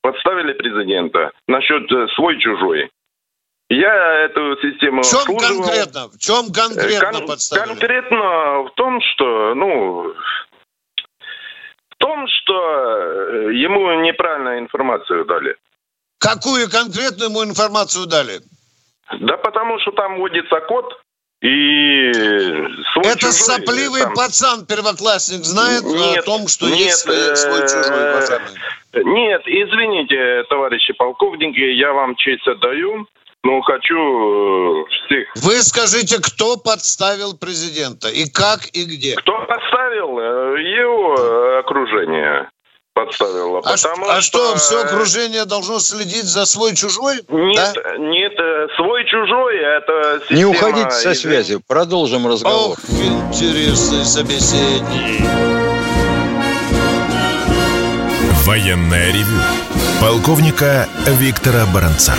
[0.02, 2.90] подставили президента насчет э, свой-чужой.
[3.70, 5.64] Я эту систему В чем обслуживал.
[5.64, 6.08] конкретно?
[6.08, 7.68] В чем конкретно Кон- подставили?
[7.68, 10.14] Конкретно в том, что, ну,
[11.90, 15.56] в том, что э, ему неправильную информацию дали.
[16.18, 18.40] Какую конкретную ему информацию дали?
[19.20, 21.00] Да потому что там вводится код,
[21.40, 22.12] и
[22.92, 24.14] свой Это чужой, сопливый там...
[24.14, 28.42] пацан, первоклассник, знает нет, о том, что нет, есть э, свой чужой пацан.
[28.94, 33.06] Нет, извините, товарищи полковники, я вам честь отдаю.
[33.44, 35.28] Но хочу э, всех...
[35.36, 38.08] Вы скажите, кто подставил президента?
[38.08, 39.14] И как, и где?
[39.14, 40.18] Кто подставил?
[40.18, 42.50] Э, его окружение
[42.94, 43.58] подставило.
[43.60, 47.18] А, потому а что, что все окружение должно следить за свой-чужой?
[47.28, 47.96] Нет, да?
[47.96, 48.32] нет,
[49.08, 50.38] свой-чужой это система...
[50.38, 52.72] Не уходите со связи, продолжим разговор.
[52.72, 55.26] Ох, интересный собеседник.
[58.44, 59.40] Военная ревю.
[60.00, 62.14] Полковника Виктора Баранца.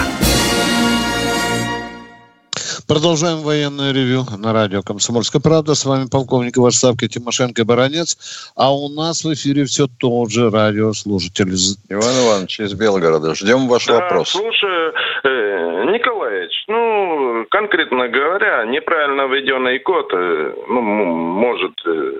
[2.87, 5.75] Продолжаем военное ревю на радио «Комсомольская правда».
[5.75, 8.17] С вами полковник в отставке Тимошенко и Баранец.
[8.55, 11.53] А у нас в эфире все тот же радиослушатель.
[11.87, 13.35] Иван Иванович из Белгорода.
[13.35, 14.29] Ждем ваш да, вопрос.
[14.29, 15.08] Слушай, Николаевич,
[16.69, 22.11] ну, конкретно говоря, неправильно введенный код э, ну, может э,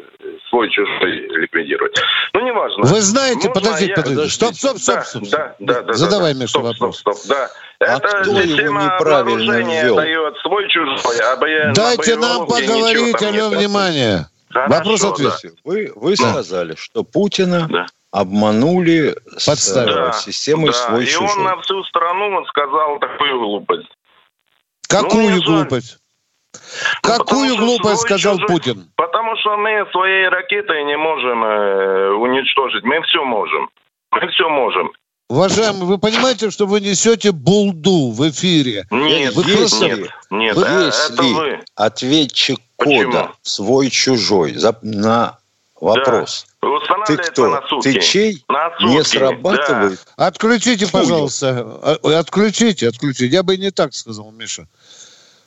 [0.50, 1.96] свой-чужой ликвидировать.
[2.34, 2.84] Ну, неважно.
[2.84, 3.96] Вы знаете, подождите, я...
[3.96, 4.30] подождите.
[4.30, 4.96] Стоп, стоп, стоп.
[4.96, 5.94] Да, стоп, да, да, да.
[5.94, 7.00] Задавай, да, Миша, стоп, вопрос.
[7.00, 7.50] Стоп, стоп, да.
[7.80, 9.96] А Это кто система его неправильно ввел?
[9.96, 11.20] дает свой-чужой.
[11.24, 11.74] А бо...
[11.74, 14.26] Дайте нам поговорить, алло, внимание.
[14.54, 15.34] Вопрос-ответ.
[15.44, 15.50] Да.
[15.64, 16.32] Вы, вы да.
[16.32, 17.86] сказали, что Путина да.
[18.12, 20.12] обманули Подставили.
[20.12, 20.74] с системой да.
[20.74, 21.28] свой-чужой.
[21.28, 23.88] И он на всю страну сказал такую глупость.
[24.90, 25.98] Какую ну, глупость?
[26.54, 26.60] Ну,
[27.04, 28.92] Какую глупость сказал чужой, Путин?
[28.96, 32.84] Потому что мы своей ракетой не можем э, уничтожить.
[32.84, 33.70] Мы все можем.
[34.12, 34.92] Мы все можем.
[35.30, 38.88] Уважаемый, вы понимаете, что вы несете булду в эфире?
[38.90, 39.86] Нет, вы просто...
[39.86, 41.60] нет, нет, вы, э, это вы.
[41.76, 43.12] ответчик Почему?
[43.12, 45.39] кода свой-чужой на
[45.82, 46.46] вопрос.
[46.62, 46.70] Да.
[47.08, 47.48] Ты кто?
[47.48, 47.94] На сутки.
[47.94, 48.46] Ты чей?
[48.48, 48.84] На сутки.
[48.84, 50.00] Не срабатывает?
[50.18, 50.28] Да.
[50.28, 51.98] Отключите, пожалуйста.
[52.04, 53.28] Отключите, отключите.
[53.28, 54.68] Я бы не так сказал, Миша.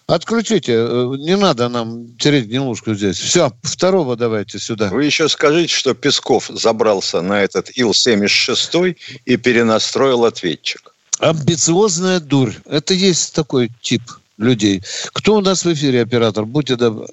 [0.07, 3.18] Отключите, э, не надо нам тереть гнилушку здесь.
[3.18, 4.88] Все, второго давайте сюда.
[4.88, 10.92] Вы еще скажите, что Песков забрался на этот Ил-76 и перенастроил ответчик.
[11.18, 12.53] Амбициозная дурь.
[12.66, 14.03] Это есть такой тип
[14.38, 14.83] людей.
[15.12, 16.45] Кто у нас в эфире, оператор?
[16.45, 17.07] Будьте добры.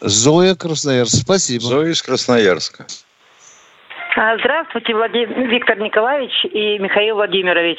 [0.00, 1.22] Зоя Красноярск.
[1.22, 1.62] Спасибо.
[1.62, 2.86] Зоя из Красноярска.
[4.16, 7.78] А, здравствуйте, Владимир, Виктор Николаевич и Михаил Владимирович.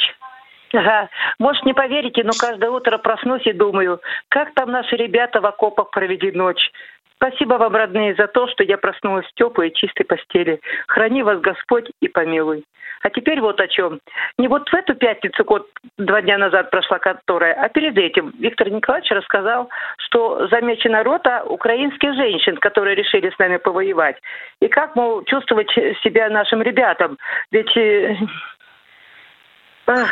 [0.73, 1.10] Ага.
[1.39, 5.91] Может, не поверите, но каждое утро проснусь и думаю, как там наши ребята в окопах
[5.91, 6.71] провели ночь.
[7.15, 10.60] Спасибо вам, родные, за то, что я проснулась в теплой и чистой постели.
[10.88, 12.63] Храни вас Господь и помилуй.
[13.04, 14.00] А теперь вот о чем.
[14.38, 18.70] Не вот в эту пятницу, год, два дня назад прошла которая, а перед этим Виктор
[18.70, 24.18] Николаевич рассказал, что замечена рота украинских женщин, которые решили с нами повоевать.
[24.60, 25.72] И как, мол, чувствовать
[26.04, 27.18] себя нашим ребятам.
[27.52, 28.16] Ведь э,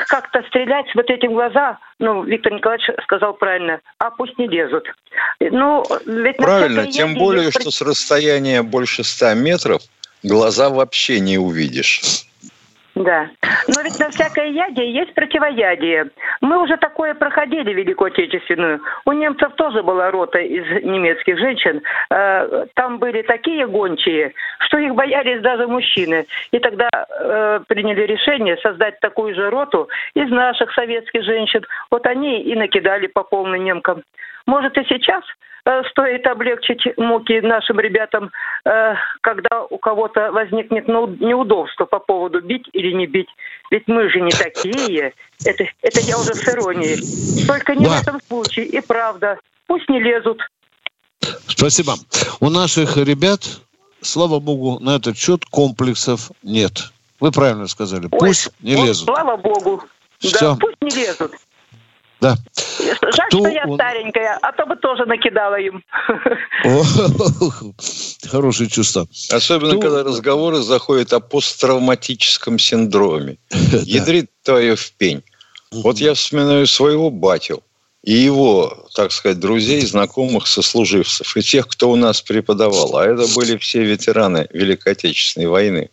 [0.08, 4.88] как-то стрелять, смотреть им в глаза, ну, Виктор Николаевич сказал правильно, а пусть не лезут.
[5.40, 7.62] Ну, ведь Правильно, тем более, есть...
[7.62, 9.82] что с расстояния больше ста метров
[10.24, 12.26] глаза вообще не увидишь.
[13.00, 13.30] Да.
[13.70, 16.10] Но ведь на всякое ядие есть противоядие.
[16.42, 18.82] Мы уже такое проходили, Великую Отечественную.
[19.06, 21.82] У немцев тоже была рота из немецких женщин.
[22.12, 26.26] Э, там были такие гончие, что их боялись даже мужчины.
[26.52, 31.66] И тогда э, приняли решение создать такую же роту из наших советских женщин.
[31.90, 34.04] Вот они и накидали по полной немкам.
[34.50, 35.24] Может и сейчас
[35.66, 38.32] Э, стоит облегчить муки нашим ребятам,
[38.66, 43.28] э, когда у кого-то возникнет неудобство по поводу бить или не бить.
[43.70, 45.14] Ведь мы же не такие.
[45.46, 47.46] Это, это я уже с иронией.
[47.46, 47.98] Только не да.
[47.98, 48.66] в этом случае.
[48.66, 49.38] И правда.
[49.68, 50.42] Пусть не лезут.
[51.48, 51.94] Спасибо.
[52.40, 53.42] У наших ребят,
[54.02, 56.92] слава богу, на этот счет комплексов нет.
[57.20, 58.08] Вы правильно сказали.
[58.12, 59.06] Ой, пусть не лезут.
[59.06, 59.84] Слава богу.
[60.20, 60.40] Все.
[60.40, 61.34] Да, пусть не лезут.
[62.22, 62.38] Да.
[62.80, 63.76] Жаль, Кто что я он...
[63.76, 65.84] старенькая, а то бы тоже накидала им.
[68.30, 69.08] Хорошее чувство.
[69.32, 69.82] Особенно, Кто...
[69.82, 73.38] когда разговоры заходят о посттравматическом синдроме.
[73.84, 75.24] Ядрит твою в пень.
[75.72, 77.64] Вот я вспоминаю своего батю
[78.04, 82.98] и его, так сказать, друзей, знакомых, сослуживцев, и тех, кто у нас преподавал.
[82.98, 85.90] А это были все ветераны Великой Отечественной войны.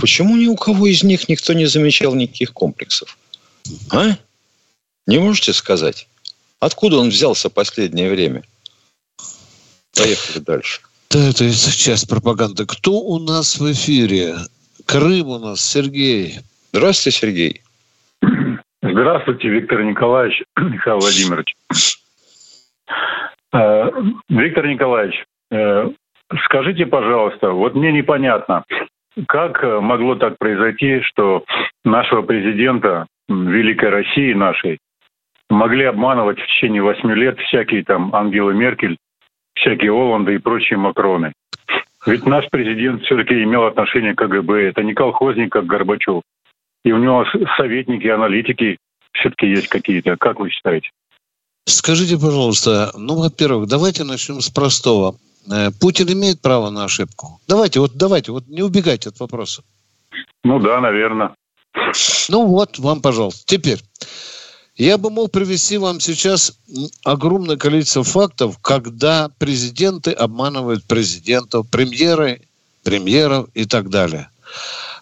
[0.00, 3.18] Почему ни у кого из них никто не замечал никаких комплексов?
[3.90, 4.16] А?
[5.08, 6.06] Не можете сказать?
[6.60, 8.42] Откуда он взялся последнее время?
[9.96, 10.82] Поехали дальше.
[11.10, 12.66] Да, это часть пропаганды.
[12.66, 14.34] Кто у нас в эфире?
[14.84, 16.40] Крым у нас, Сергей.
[16.74, 17.62] Здравствуйте, Сергей.
[18.82, 21.56] Здравствуйте, Виктор Николаевич, Михаил Владимирович.
[23.54, 23.90] Э,
[24.28, 25.88] Виктор Николаевич, э,
[26.44, 28.62] скажите, пожалуйста, вот мне непонятно,
[29.26, 31.44] как могло так произойти, что
[31.82, 34.78] нашего президента Великой России нашей
[35.50, 38.96] могли обманывать в течение восьми лет всякие там Ангелы Меркель,
[39.54, 41.32] всякие Оланды и прочие Макроны.
[42.06, 44.68] Ведь наш президент все-таки имел отношение к КГБ.
[44.68, 46.22] Это не колхозник, как Горбачев.
[46.84, 48.78] И у него советники, аналитики
[49.12, 50.16] все-таки есть какие-то.
[50.16, 50.90] Как вы считаете?
[51.66, 55.16] Скажите, пожалуйста, ну, во-первых, давайте начнем с простого.
[55.50, 57.40] Э, Путин имеет право на ошибку?
[57.46, 59.62] Давайте, вот давайте, вот не убегайте от вопроса.
[60.44, 61.34] Ну да, наверное.
[62.30, 63.44] Ну вот, вам, пожалуйста.
[63.46, 63.80] Теперь,
[64.78, 66.52] я бы мог привести вам сейчас
[67.02, 72.42] огромное количество фактов, когда президенты обманывают президентов, премьеры,
[72.84, 74.30] премьеров и так далее.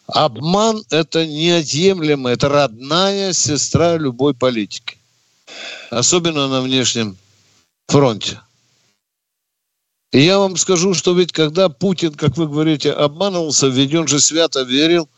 [0.06, 4.96] Обман– это неотъемлемо, это родная сестра любой политики.
[5.90, 7.16] Особенно на внешнем
[7.86, 8.40] фронте.
[10.12, 14.20] И я вам скажу, что ведь когда Путин, как вы говорите, обманывался, ведь он же
[14.20, 15.08] свято верил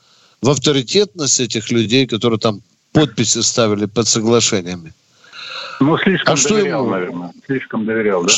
[0.40, 4.92] в авторитетность этих людей, которые там подписи ставили под соглашениями.
[5.80, 6.90] Ну, слишком а доверял, ему...
[6.90, 7.32] наверное.
[7.46, 8.32] Слишком доверял, да?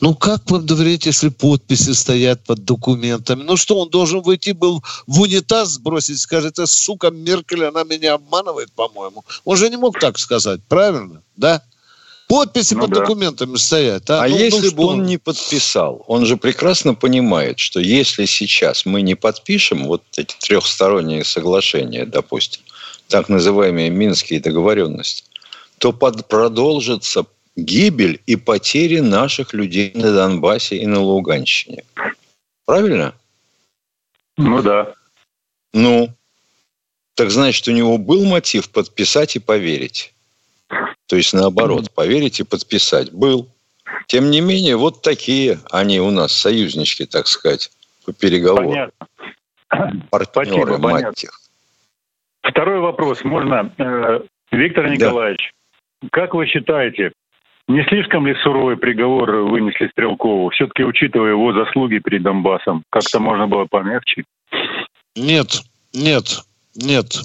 [0.00, 3.42] Ну, как вам доверять, если подписи стоят под документами?
[3.42, 8.14] Ну что, он должен выйти был в унитаз сбросить, скажет, это сука Меркель, она меня
[8.14, 9.24] обманывает, по-моему.
[9.44, 11.22] Он же не мог так сказать, правильно?
[11.36, 11.62] Да?
[12.28, 13.00] Подписи ну, под да.
[13.00, 14.08] документами стоят.
[14.10, 16.04] А, а ну, ну если ну, бы он не подписал?
[16.06, 22.62] Он же прекрасно понимает, что если сейчас мы не подпишем вот эти трехсторонние соглашения, допустим,
[23.08, 25.24] так называемые Минские договоренности,
[25.78, 27.24] то под, продолжится
[27.56, 31.84] гибель и потери наших людей на Донбассе и на Луганщине.
[32.64, 33.14] Правильно?
[34.36, 34.94] Ну да.
[35.72, 36.08] Ну,
[37.14, 40.14] так значит, у него был мотив подписать и поверить.
[41.06, 43.10] То есть наоборот, поверить и подписать.
[43.10, 43.48] Был.
[44.06, 47.70] Тем не менее, вот такие они у нас, союзнички, так сказать,
[48.04, 48.92] по переговорам.
[49.68, 50.08] Понятно.
[50.10, 51.30] Партнеры, Спасибо, мать понятно.
[52.48, 53.24] Второй вопрос.
[53.24, 53.72] Можно?
[53.78, 55.52] Э, Виктор Николаевич,
[56.00, 56.08] да.
[56.10, 57.12] как вы считаете,
[57.68, 60.48] не слишком ли суровый приговор вынесли Стрелкову?
[60.50, 64.24] Все-таки учитывая его заслуги перед Донбассом, как-то можно было помягче?
[65.14, 66.42] Нет, нет,
[66.74, 67.20] нет.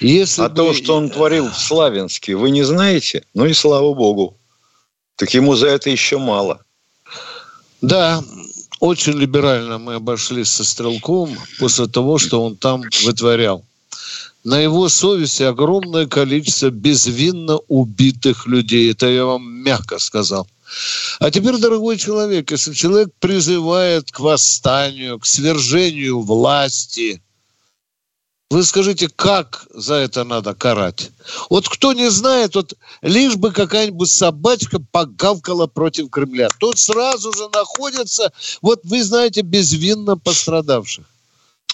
[0.00, 0.54] Если а бы...
[0.54, 3.22] то, что он творил в Славянске, вы не знаете?
[3.34, 4.36] Ну и слава богу.
[5.16, 6.60] Так ему за это еще мало.
[7.80, 8.20] Да,
[8.80, 13.64] очень либерально мы обошлись со Стрелковым после того, что он там вытворял
[14.44, 18.92] на его совести огромное количество безвинно убитых людей.
[18.92, 20.46] Это я вам мягко сказал.
[21.18, 27.22] А теперь, дорогой человек, если человек призывает к восстанию, к свержению власти,
[28.50, 31.10] вы скажите, как за это надо карать?
[31.50, 37.48] Вот кто не знает, вот лишь бы какая-нибудь собачка погавкала против Кремля, тот сразу же
[37.52, 41.04] находится, вот вы знаете, безвинно пострадавших.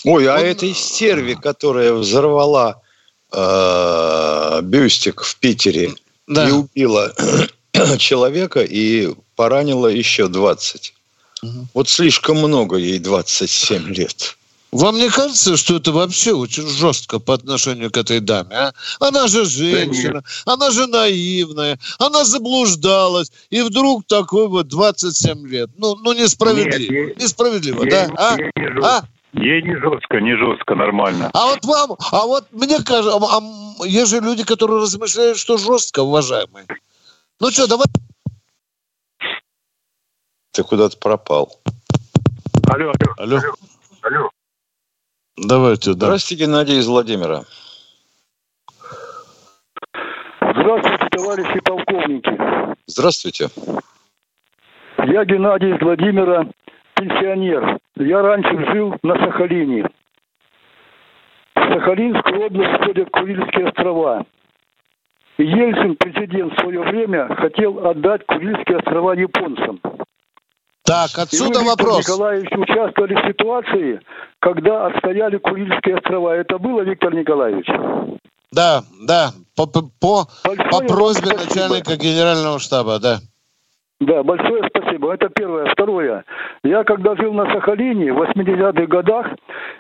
[0.05, 0.45] Ой, а Он...
[0.45, 2.81] этой стерви, которая взорвала
[3.33, 5.95] э, бюстик в Питере
[6.27, 6.49] да.
[6.49, 7.13] и убила
[7.99, 10.95] человека и поранила еще 20.
[11.43, 11.67] Угу.
[11.75, 14.37] Вот слишком много ей 27 лет.
[14.75, 18.57] Вам не кажется, что это вообще очень жестко по отношению к этой даме?
[18.57, 18.73] А?
[18.99, 25.71] Она же женщина, да она же наивная, она заблуждалась, и вдруг такой вот 27 лет.
[25.77, 27.07] Ну, ну несправедливо.
[27.07, 28.11] Нет, несправедливо, ей, да?
[28.17, 28.37] А?
[28.37, 28.97] Ей не жестко.
[28.97, 29.05] А?
[29.35, 31.31] Ей не жестко, не жестко, нормально.
[31.35, 35.57] А вот вам, а вот мне кажется, а, а, есть же люди, которые размышляют, что
[35.57, 36.67] жестко, уважаемые.
[37.41, 37.87] Ну что, давай.
[40.53, 41.61] Ты куда-то пропал.
[42.69, 43.15] Алло, алло.
[43.19, 43.37] Алло.
[43.37, 44.19] алло.
[44.19, 44.31] алло.
[45.37, 46.07] Давайте, да.
[46.07, 47.43] Здравствуйте, Геннадий из Владимира.
[50.41, 52.77] Здравствуйте, товарищи полковники.
[52.87, 53.51] Здравствуйте.
[54.99, 56.47] Я Геннадий из Владимира,
[56.95, 57.79] пенсионер.
[57.97, 59.87] Я раньше жил на Сахалине.
[61.55, 64.27] В Сахалинскую область входят Курильские острова.
[65.39, 69.81] Ельцин, президент, в свое время хотел отдать Курильские острова японцам.
[70.85, 71.99] Так, отсюда и вы, вопрос.
[71.99, 74.01] Виктор Николаевич, участвовали в ситуации,
[74.41, 76.37] когда отстояли Курильские острова.
[76.37, 77.67] Это было, Виктор Николаевич?
[78.53, 79.81] Да, да, по, по,
[80.71, 81.65] по просьбе спасибо.
[81.65, 83.19] начальника генерального штаба, да.
[84.01, 85.15] Да, большое спасибо.
[85.15, 85.67] Это первое.
[85.73, 86.25] Второе.
[86.63, 89.27] Я когда жил на Сахалине в 80-х годах,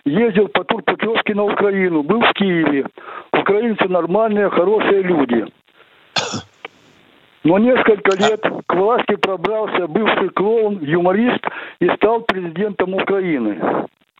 [0.05, 2.87] ездил по турпутевке на Украину, был в Киеве.
[3.33, 5.45] Украинцы нормальные, хорошие люди.
[7.43, 11.45] Но несколько лет к власти пробрался бывший клоун, юморист
[11.81, 13.61] и стал президентом Украины.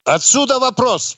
[0.05, 1.17] Отсюда вопрос.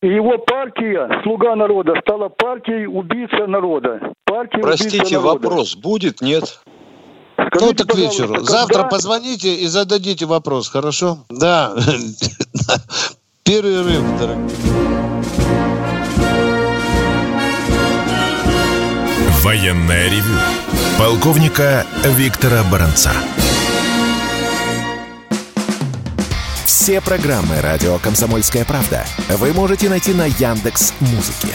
[0.00, 4.00] И его партия «Слуга народа» стала партией «Убийца народа».
[4.24, 5.46] Партия Простите, народа.
[5.46, 6.62] вопрос будет, нет?
[7.48, 8.34] Скажите, ну, так к вечеру.
[8.34, 8.50] Когда...
[8.50, 11.24] Завтра позвоните и зададите вопрос, хорошо?
[11.30, 11.74] Да.
[13.42, 14.48] Перерыв, дорогие.
[19.42, 20.36] Военная ревю
[20.98, 23.10] полковника Виктора Баранца.
[26.66, 31.54] Все программы радио Комсомольская правда вы можете найти на Яндекс Музыке.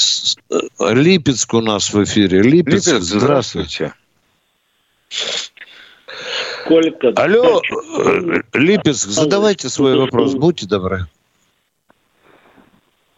[0.89, 2.41] Липецк у нас в эфире.
[2.41, 3.93] Липецк, Липецк здравствуйте.
[6.63, 7.09] Сколько?
[7.15, 7.61] Алло,
[8.53, 11.07] Липецк, задавайте свой вопрос, будьте добры.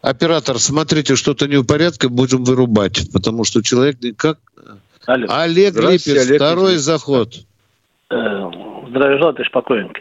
[0.02, 4.38] Оператор, смотрите, что-то не в порядке, будем вырубать, потому что человек никак...
[5.06, 5.26] Алло.
[5.30, 6.82] Олег Липец, Олег второй Липец.
[6.82, 7.34] заход.
[8.10, 8.50] Э,
[8.88, 10.00] здравия желаю, товарищ покойник.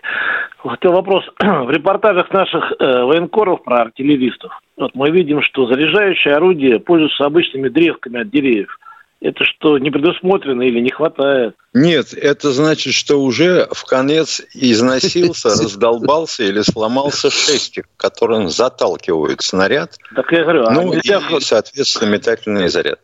[0.58, 1.24] Хотел вопрос.
[1.40, 7.70] В репортажах наших э, военкоров про артиллеристов вот мы видим, что заряжающие орудия пользуются обычными
[7.70, 8.80] древками от деревьев.
[9.22, 11.56] Это что, не предусмотрено или не хватает?
[11.74, 19.98] Нет, это значит, что уже в конец износился, раздолбался или сломался шестик, которым заталкивают снаряд.
[20.14, 21.00] Так я говорю, а ну и,
[21.40, 23.00] соответственно, метательный заряд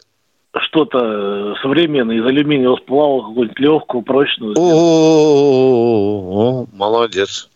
[0.62, 4.56] что-то современное из алюминиевого сплава, какую-нибудь легкую, прочную.
[4.58, 7.48] О, молодец.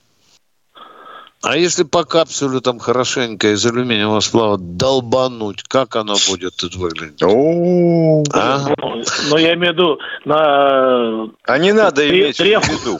[1.44, 7.22] А если по капсуле там хорошенько из алюминиевого сплава долбануть, как оно будет тут выглядеть?
[7.22, 8.74] А?
[9.30, 11.30] Ну, я имею в виду на...
[11.44, 12.98] А не надо иметь в виду.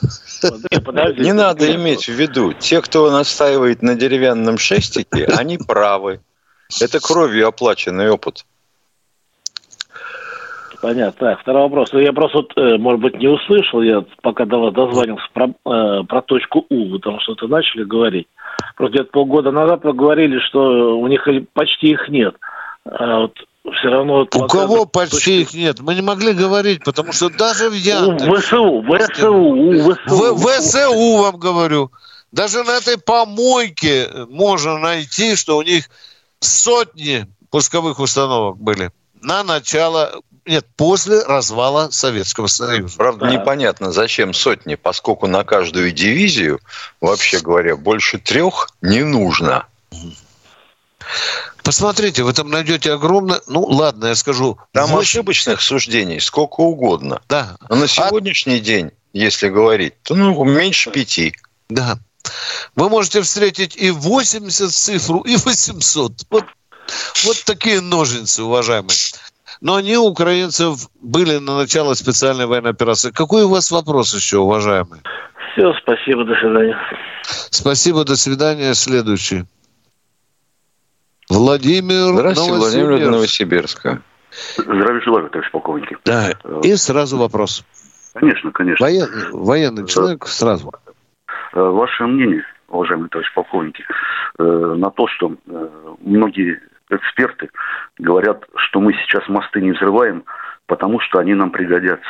[1.22, 2.52] Не надо иметь в виду.
[2.52, 6.20] Те, кто настаивает на деревянном шестике, они правы.
[6.82, 8.44] Это кровью оплаченный опыт.
[10.84, 11.30] Понятно.
[11.30, 11.92] Так, второй вопрос.
[11.92, 15.46] Ну, я просто, вот, э, может быть, не услышал, я пока до вас дозвонился про,
[15.46, 18.26] э, про точку У, потому что это начали говорить.
[18.76, 22.34] Просто где-то полгода назад вы говорили, что у них почти их нет.
[22.84, 23.32] А вот
[23.72, 24.28] все равно...
[24.30, 25.80] У кого почти их нет?
[25.80, 28.30] Мы не могли говорить, потому что даже в Яндексе...
[28.34, 30.34] ВСУ, ВСУ, ВСУ.
[30.34, 31.92] В, ВСУ вам говорю.
[32.30, 35.86] Даже на этой помойке можно найти, что у них
[36.40, 38.90] сотни пусковых установок были
[39.22, 42.96] на начало нет, после развала Советского Союза.
[42.96, 43.32] Правда, да.
[43.32, 46.60] непонятно, зачем сотни, поскольку на каждую дивизию,
[47.00, 49.66] вообще говоря, больше трех не нужно.
[51.62, 53.40] Посмотрите, вы там найдете огромное...
[53.46, 54.58] Ну, ладно, я скажу...
[54.72, 55.00] Там 8...
[55.00, 57.22] ошибочных суждений сколько угодно.
[57.28, 57.56] Да.
[57.70, 58.60] Но на сегодняшний а...
[58.60, 61.34] день, если говорить, то ну, меньше пяти.
[61.70, 61.98] Да.
[62.74, 66.26] Вы можете встретить и 80 цифру, и 800.
[66.28, 66.44] Вот,
[67.24, 68.96] вот такие ножницы, уважаемые.
[69.64, 73.10] Но они у украинцев были на начало специальной военной операции.
[73.10, 75.00] Какой у вас вопрос еще, уважаемый?
[75.52, 76.78] Все, спасибо, до свидания.
[77.22, 78.74] Спасибо, до свидания.
[78.74, 79.44] Следующий.
[81.30, 84.02] Владимир Здравствуйте, Владимир из Новосибирска.
[84.58, 85.98] Здравия желаю, товарищ полковник.
[86.04, 87.64] Да, и сразу вопрос.
[88.12, 88.84] Конечно, конечно.
[88.84, 90.72] Военный, военный человек сразу.
[91.54, 93.76] Э, ваше мнение, уважаемый товарищ полковник,
[94.38, 95.68] э, на то, что э,
[96.00, 96.60] многие
[96.94, 97.50] эксперты
[97.98, 100.24] говорят, что мы сейчас мосты не взрываем,
[100.66, 102.08] потому что они нам пригодятся.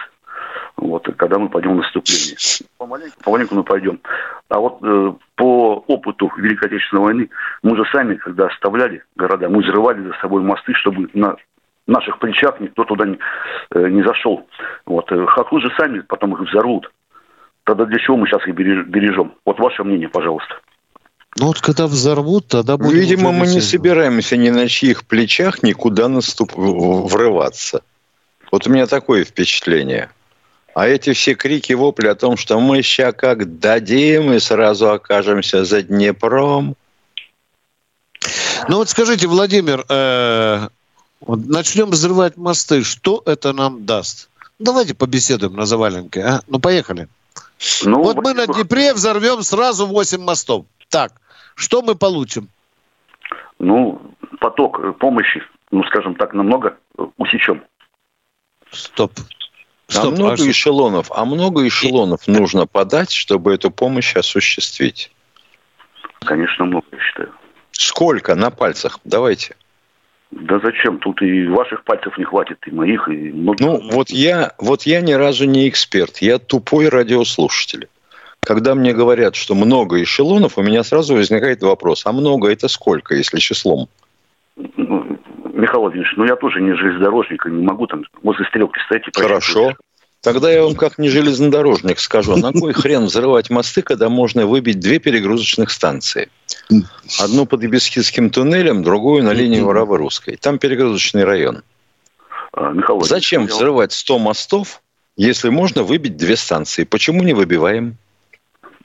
[0.76, 2.36] Вот, когда мы пойдем в наступление.
[2.78, 4.00] Помаленьку, помаленьку мы пойдем.
[4.48, 7.30] А вот э, по опыту Великой Отечественной войны,
[7.62, 11.36] мы же сами, когда оставляли города, мы взрывали за собой мосты, чтобы на
[11.86, 13.18] наших плечах никто туда не,
[13.70, 14.46] э, не зашел.
[14.84, 15.10] Вот.
[15.12, 16.90] Э, Хохлы же сами потом их взорвут.
[17.64, 19.34] Тогда для чего мы сейчас их бережем?
[19.46, 20.56] Вот ваше мнение, пожалуйста.
[21.36, 22.94] Ну вот когда взорвут, тогда будет.
[22.94, 26.52] Видимо, мы не собираемся ни на чьих плечах никуда наступ...
[26.54, 27.82] врываться.
[28.52, 30.10] Вот у меня такое впечатление.
[30.74, 35.64] А эти все крики, вопли о том, что мы ща как дадим и сразу окажемся
[35.64, 36.76] за Днепром.
[38.68, 40.68] Ну вот скажите, Владимир, э,
[41.20, 42.82] вот начнем взрывать мосты.
[42.82, 44.28] Что это нам даст?
[44.58, 46.20] Давайте побеседуем на заваленке.
[46.20, 46.42] А?
[46.46, 47.08] Ну, поехали.
[47.82, 50.66] Ну, вот мы на Днепре взорвем сразу 8 мостов.
[50.88, 51.12] Так,
[51.54, 52.48] что мы получим?
[53.58, 54.00] Ну,
[54.40, 56.76] поток помощи, ну, скажем так, намного
[57.16, 57.62] усечем.
[58.70, 59.12] Стоп.
[59.86, 65.12] Стоп, а много а эшелонов, а много эшелонов нужно подать, чтобы эту помощь осуществить?
[66.20, 67.32] Конечно, много, я считаю.
[67.72, 68.98] Сколько на пальцах?
[69.04, 69.56] Давайте.
[70.30, 70.98] Да зачем?
[70.98, 73.62] Тут и ваших пальцев не хватит, и моих, и много.
[73.62, 76.18] Ну, вот я, вот я ни разу не эксперт.
[76.18, 77.88] Я тупой радиослушатель.
[78.44, 83.14] Когда мне говорят, что много эшелонов, у меня сразу возникает вопрос, а много это сколько,
[83.14, 83.88] если числом?
[84.56, 85.18] Ну,
[85.52, 89.18] Михаил Владимирович, ну я тоже не железнодорожник, и не могу там возле стрелки стоять и
[89.18, 89.74] Хорошо.
[90.20, 94.80] Тогда я вам как не железнодорожник скажу, на кой хрен взрывать мосты, когда можно выбить
[94.80, 96.30] две перегрузочных станции?
[97.20, 100.36] Одну под Ебискидским туннелем, другую на линии Воровы-Русской.
[100.36, 101.62] Там перегрузочный район.
[102.54, 104.80] А, Михаил Зачем взрывать 100 мостов,
[105.16, 106.84] если можно выбить две станции?
[106.84, 107.98] Почему не выбиваем?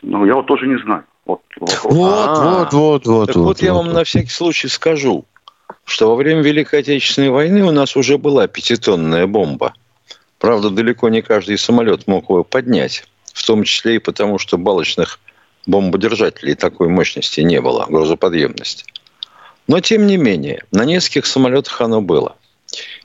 [0.01, 1.03] Ну, я вот тоже не знаю.
[1.25, 3.27] Вот, вот, вот, вот, вот.
[3.27, 5.25] Так вот, вот я вам на всякий случай скажу,
[5.83, 9.73] что во время Великой Отечественной войны у нас уже была пятитонная бомба–
[10.39, 13.03] Правда, далеко не каждый самолет мог его поднять.
[13.33, 15.19] В том числе и потому, что балочных
[15.67, 18.85] бомбодержателей такой мощности не было, грузоподъемности.
[19.67, 22.37] Но, тем не менее, на нескольких самолетах оно было.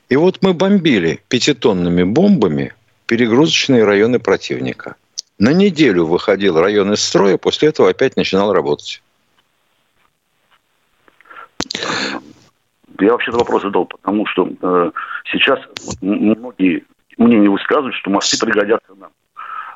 [0.09, 2.73] И вот мы бомбили пятитонными бомбами
[3.05, 4.95] перегрузочные районы противника.
[5.37, 9.01] На неделю выходил район из строя, после этого опять начинал работать.
[12.99, 14.91] Я вообще-то вопрос задал, потому что э,
[15.25, 15.59] сейчас
[16.01, 16.85] многие
[17.17, 19.11] мнение высказывают, что мосты пригодятся нам.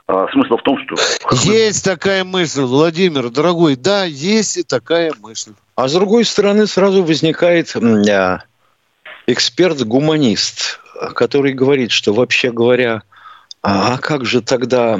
[0.07, 0.95] А, смысл в том, что...
[1.43, 5.53] Есть такая мысль, Владимир, дорогой, да, есть и такая мысль.
[5.76, 8.39] А с другой стороны сразу возникает а,
[9.28, 10.80] эксперт-гуманист,
[11.14, 13.03] который говорит, что вообще говоря,
[13.62, 14.97] а, а как же тогда?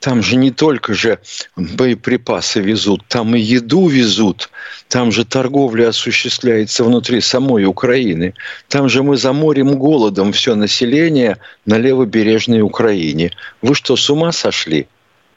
[0.00, 1.20] Там же не только же
[1.56, 4.50] боеприпасы везут, там и еду везут.
[4.88, 8.34] Там же торговля осуществляется внутри самой Украины.
[8.68, 13.30] Там же мы заморим голодом все население на левобережной Украине.
[13.62, 14.88] Вы что, с ума сошли?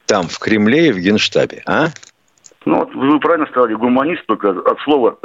[0.07, 1.89] Там, в Кремле и в Генштабе, а?
[2.65, 5.17] Ну, вот вы правильно сказали, гуманист, только от слова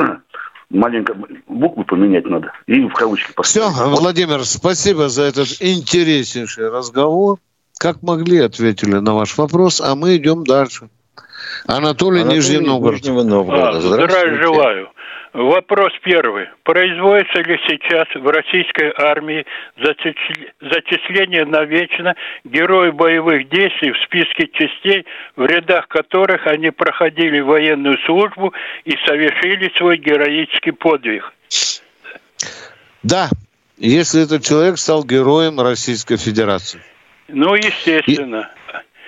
[0.71, 3.73] маленько буквы поменять надо и в кавычки поставить.
[3.75, 7.39] Все, Владимир, спасибо за этот интереснейший разговор.
[7.79, 10.89] Как могли, ответили на ваш вопрос, а мы идем дальше.
[11.67, 13.01] Анатолий, Анатолий Нижний Новгород.
[13.01, 13.79] Нижнего Новгорода.
[13.79, 14.89] А, здравия желаю.
[15.37, 16.47] Вопрос первый.
[16.63, 19.45] Производится ли сейчас в российской армии
[19.77, 22.15] зачисление навечно
[22.45, 25.05] героев боевых действий в списке частей,
[25.37, 28.55] в рядах которых они проходили военную службу
[28.87, 31.31] и совершили свой героический подвиг?
[33.03, 33.29] Да,
[33.77, 36.81] если этот человек стал героем Российской Федерации.
[37.29, 38.51] Ну, естественно.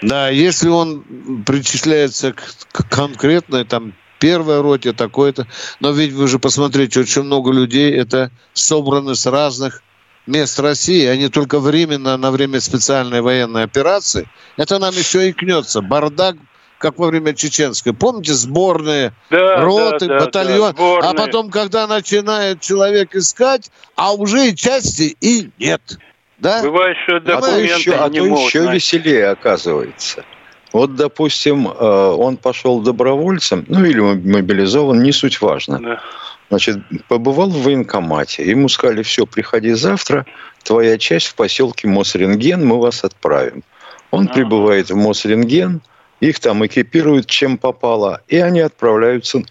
[0.02, 5.46] И, да, если он причисляется к, к конкретной там первой роте, такой-то.
[5.80, 9.82] Но ведь вы же посмотрите, очень много людей это собраны с разных
[10.26, 14.28] мест России, а не только временно на время специальной военной операции.
[14.56, 15.80] Это нам еще и кнется.
[15.80, 16.36] Бардак
[16.78, 17.92] как во время чеченской.
[17.92, 20.74] Помните, сборные, да, роты, да, батальон.
[20.76, 25.98] Да, а потом, когда начинает человек искать, а уже и части и нет.
[26.38, 26.62] Да?
[26.62, 30.24] Бывает, что документы а то еще, а то еще веселее оказывается.
[30.72, 35.78] Вот, допустим, э, он пошел добровольцем, ну или мобилизован, не суть важно.
[35.80, 36.02] Да.
[36.50, 38.48] Значит, побывал в военкомате.
[38.48, 40.26] Ему сказали, все, приходи завтра,
[40.62, 43.62] твоя часть в поселке Мосренген, мы вас отправим.
[44.10, 44.32] Он а.
[44.32, 45.82] прибывает в Мосренген,
[46.20, 49.42] их там экипируют чем попало, и они отправляются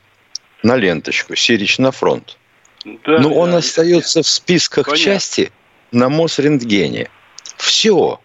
[0.64, 2.38] на ленточку, Сирич на фронт.
[2.86, 5.04] Да, Но он остается в списках Понятно.
[5.04, 5.52] части
[5.92, 7.10] на Мосрентгене.
[7.58, 8.20] Все.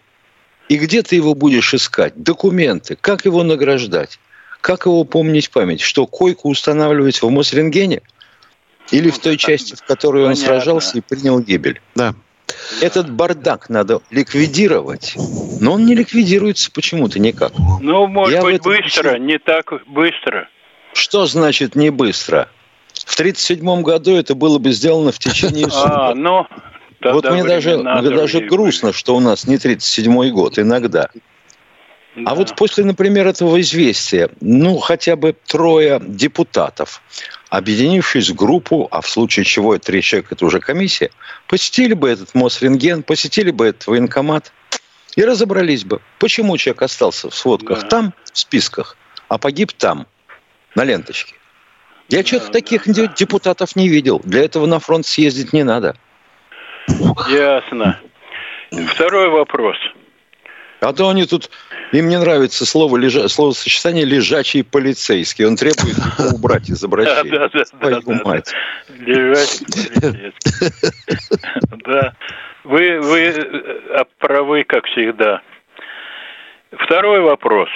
[0.69, 2.13] И где ты его будешь искать?
[2.15, 2.97] Документы.
[2.99, 4.19] Как его награждать?
[4.61, 5.81] Как его помнить память?
[5.81, 8.01] Что, койку устанавливать в Мосрентгене?
[8.91, 11.81] Или в той части, в которой он сражался и принял гибель?
[11.95, 12.15] Да.
[12.81, 15.15] Этот бардак надо ликвидировать,
[15.59, 17.53] но он не ликвидируется почему-то никак.
[17.57, 19.25] Ну, может Я быть, быстро, почему...
[19.25, 20.47] не так быстро.
[20.93, 22.49] Что значит не быстро?
[22.93, 25.91] В 1937 году это было бы сделано в течение суток.
[25.91, 26.47] А, ну,
[27.11, 31.09] вот мне даже, мне даже грустно, что у нас не 37 год, иногда.
[32.15, 32.21] Да.
[32.25, 37.01] А вот после, например, этого известия, ну, хотя бы трое депутатов,
[37.49, 41.09] объединившись в группу, а в случае чего три человека, это уже комиссия,
[41.47, 44.51] посетили бы этот Мосрентген, посетили бы этот военкомат
[45.15, 47.87] и разобрались бы, почему человек остался в сводках да.
[47.87, 48.95] там, в списках,
[49.27, 50.05] а погиб там,
[50.75, 51.35] на ленточке.
[52.09, 53.07] Я да, что-то да, таких да.
[53.07, 54.21] депутатов не видел.
[54.23, 55.95] Для этого на фронт съездить не надо.
[57.29, 57.99] Ясно.
[58.71, 59.77] Второй вопрос.
[60.79, 61.49] А то они тут,
[61.93, 65.45] им не нравится слово, лежа, словосочетание «лежачий полицейский».
[65.45, 65.95] Он требует
[66.33, 67.31] убрать из обращения.
[67.31, 68.01] Да, да, да.
[68.01, 68.53] Твою мать.
[68.99, 71.29] Лежачий полицейский.
[71.85, 72.13] Да.
[72.65, 75.41] Вы, вы э, правы, как всегда.
[76.71, 77.69] Второй вопрос.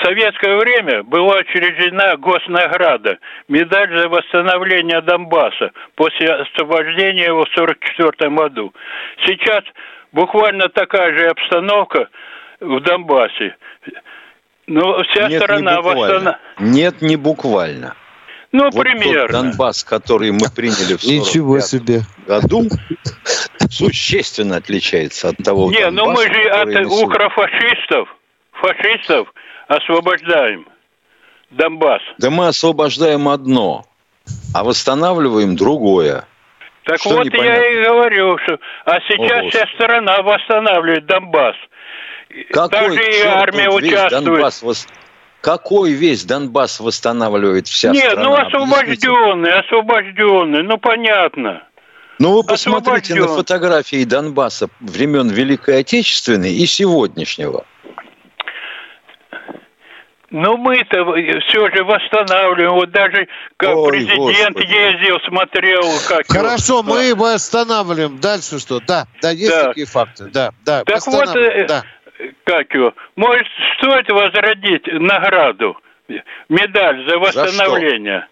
[0.00, 8.30] В советское время была учреждена госнаграда, медаль за восстановление Донбасса после освобождения его в 1944
[8.30, 8.72] году.
[9.26, 9.62] Сейчас
[10.12, 12.08] буквально такая же обстановка
[12.60, 13.56] в Донбассе.
[14.66, 16.38] Но вся Нет, сторона восстанавливает.
[16.60, 17.94] Нет, не буквально.
[18.52, 19.26] Ну, вот примерно.
[19.26, 22.00] Тот Донбасс, который мы приняли в Ничего себе.
[22.26, 22.62] году,
[23.68, 28.08] существенно отличается от того Не, ну мы же от укрофашистов,
[28.52, 29.28] фашистов
[29.70, 30.66] освобождаем
[31.50, 32.02] Донбасс.
[32.18, 33.84] Да мы освобождаем одно,
[34.52, 36.24] а восстанавливаем другое.
[36.84, 37.52] Так что вот непонятно?
[37.52, 41.56] я и говорю, что а сейчас О, вся сторона восстанавливает Донбасс.
[42.50, 44.24] Какой Даже и армия участвует.
[44.24, 44.86] Донбасс вос...
[45.40, 48.22] Какой весь Донбасс восстанавливает вся Нет, страна?
[48.24, 51.62] ну освобожденный, освобожденный, ну понятно.
[52.18, 57.64] Ну вы посмотрите на фотографии Донбасса времен Великой Отечественной и сегодняшнего.
[60.30, 61.04] Ну, мы-то
[61.48, 62.74] все же восстанавливаем.
[62.74, 63.26] Вот даже
[63.56, 64.72] как Ой, президент Господи.
[64.72, 66.26] ездил, смотрел, как...
[66.28, 66.94] Хорошо, его...
[66.94, 68.18] мы восстанавливаем.
[68.20, 68.80] Дальше что?
[68.80, 69.68] Да, да, есть да.
[69.68, 70.26] такие факты.
[70.32, 71.82] Да, да, так вот, э, да.
[72.44, 73.46] как его, может,
[73.78, 75.76] стоит возродить награду,
[76.48, 78.20] медаль за восстановление?
[78.20, 78.29] За что?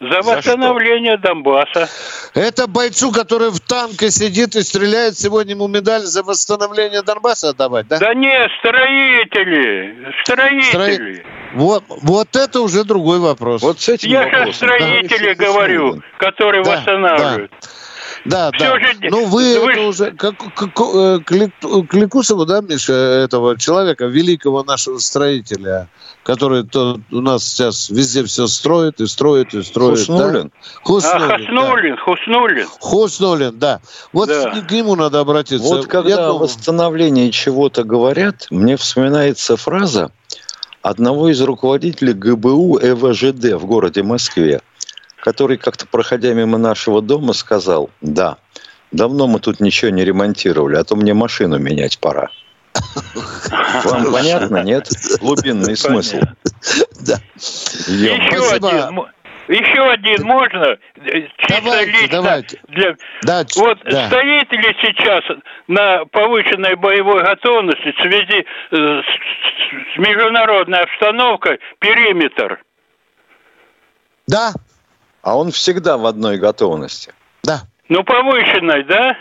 [0.00, 1.88] За восстановление за Донбасса.
[2.34, 7.86] Это бойцу, который в танке сидит и стреляет, сегодня ему медаль за восстановление Донбасса отдавать,
[7.86, 7.98] да?
[7.98, 10.10] Да нет, строители.
[10.22, 11.14] Строители.
[11.16, 11.24] Стро...
[11.52, 13.60] Вот, вот это уже другой вопрос.
[13.60, 17.52] Вот с этим Я же о строителе да, говорю, которые да, восстанавливают.
[17.60, 17.68] Да.
[18.24, 18.80] Да, Все да.
[18.80, 18.96] Же...
[19.02, 24.62] Ну, вы, вы это уже как, как, э, к Ликусову, да, Миша, этого человека, великого
[24.62, 25.88] нашего строителя,
[26.22, 29.98] который то, у нас сейчас везде все строит и строит и строит.
[29.98, 30.48] Хуснулин?
[30.48, 30.80] Да?
[30.82, 32.02] Хуснулин, а, Хуснулин, да.
[32.02, 32.66] Хуснулин.
[32.80, 33.80] Хуснулин, да.
[34.12, 34.60] Вот да.
[34.60, 35.66] к нему надо обратиться.
[35.66, 40.10] Вот когда Я о восстановлении чего-то говорят, мне вспоминается фраза
[40.82, 44.60] одного из руководителей ГБУ ЭВЖД в городе Москве
[45.20, 48.38] который как-то, проходя мимо нашего дома, сказал, да,
[48.92, 52.30] давно мы тут ничего не ремонтировали, а то мне машину менять пора.
[53.84, 54.88] Вам понятно, нет?
[55.20, 56.18] Глубинный смысл.
[57.00, 57.18] Да.
[57.36, 59.06] Еще один,
[59.48, 60.78] еще один можно?
[61.38, 62.22] Чисто давайте, лично.
[62.22, 62.60] Давайте.
[62.68, 62.96] Для...
[63.22, 64.06] Да, вот да.
[64.06, 65.24] стоит ли сейчас
[65.66, 69.04] на повышенной боевой готовности в связи с,
[69.94, 72.62] с международной обстановкой периметр?
[74.28, 74.52] Да,
[75.22, 77.12] а он всегда в одной готовности.
[77.42, 77.62] Да.
[77.88, 79.16] Ну, повышенной, да?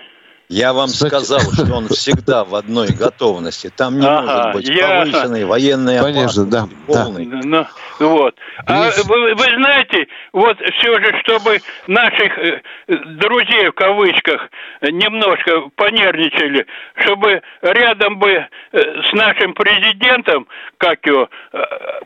[0.49, 1.09] Я вам Кстати...
[1.09, 3.69] сказал, что он всегда в одной готовности.
[3.75, 5.05] Там не ага, может быть я...
[5.05, 7.27] повышенной военной Конечно, да, полный.
[7.27, 7.39] Да.
[7.43, 7.65] Ну,
[7.99, 8.35] вот.
[8.65, 14.49] А вы, вы знаете, вот все же, чтобы наших э, друзей в кавычках
[14.81, 20.47] немножко понервничали, чтобы рядом бы э, с нашим президентом,
[20.79, 21.59] как его, э,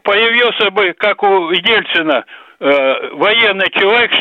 [0.04, 2.26] появился бы, как у Ельцина,
[2.64, 4.12] военный человек,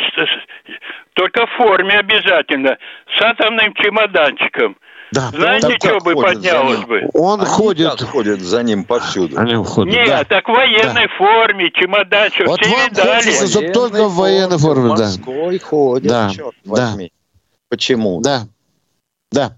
[1.14, 2.76] только в форме обязательно,
[3.16, 4.76] с атомным чемоданчиком.
[5.12, 5.28] Да.
[5.28, 7.08] Знаете, что бы поднялось бы?
[7.12, 8.00] Он Они ходит.
[8.00, 9.38] ходит за ним повсюду.
[9.38, 10.24] Они ходят, Нет, да.
[10.24, 11.14] так в военной да.
[11.18, 13.16] форме, чемоданчик, вот все видали.
[13.16, 15.04] Хочется, чтобы только в военной форме, да.
[15.04, 16.30] Москвой ходит, да.
[16.30, 17.12] черт возьми.
[17.12, 17.36] Да.
[17.68, 18.20] Почему?
[18.22, 18.42] Да.
[19.30, 19.52] Да.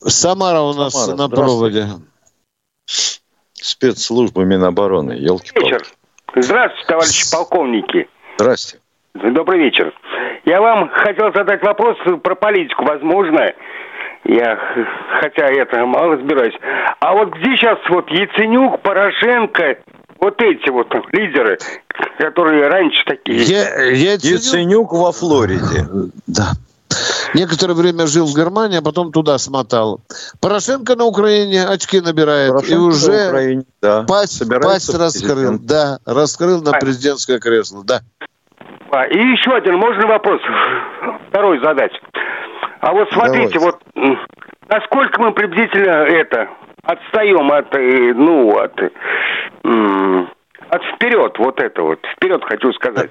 [0.00, 1.88] Самара у нас Самара, на проводе.
[3.54, 5.86] Спецслужбы Минобороны, елки Вечер.
[6.36, 8.08] Здравствуйте, товарищи полковники.
[8.38, 8.78] Здрасте.
[9.14, 9.92] Добрый вечер.
[10.44, 13.52] Я вам хотел задать вопрос про политику, возможно.
[14.24, 14.58] Я,
[15.20, 16.54] хотя это мало разбираюсь.
[17.00, 19.78] А вот где сейчас вот Яценюк, Порошенко,
[20.18, 21.58] вот эти вот лидеры,
[22.18, 23.42] которые раньше такие?
[23.42, 24.24] Я, Яценюк...
[24.24, 25.86] Яценюк во Флориде.
[26.26, 26.52] Да.
[27.32, 30.00] Некоторое время жил в Германии, а потом туда смотал.
[30.40, 32.50] Порошенко на Украине очки набирает.
[32.50, 34.02] Порошенко и уже Украине, да.
[34.02, 35.58] пасть, пасть раскрыл.
[35.60, 37.82] Да, раскрыл на президентское кресло.
[37.84, 38.00] Да.
[38.90, 40.40] А, и еще один, можно вопрос
[41.28, 41.92] второй задать.
[42.80, 43.78] А вот смотрите, Давайте.
[43.94, 44.18] вот
[44.68, 46.48] насколько мы приблизительно это
[46.82, 48.78] отстаем от, э, ну, от,
[50.68, 53.10] от вперед, вот это вот, вперед хочу сказать.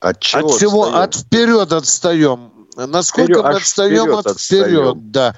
[0.00, 0.44] От чего?
[0.44, 0.94] От отстаем?
[0.94, 2.50] от вперед отстаем.
[2.86, 5.34] Насколько вперед, мы отстаем вперед от вперед, да.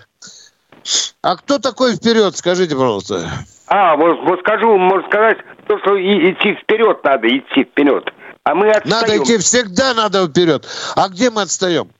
[1.23, 3.31] А кто такой вперед, скажите, пожалуйста.
[3.67, 8.13] А, вот, вот скажу, можно сказать, то, что и, идти вперед надо, идти вперед.
[8.45, 8.91] А мы отстаем.
[8.91, 10.67] Надо идти всегда надо вперед.
[10.97, 11.91] А где мы отстаем?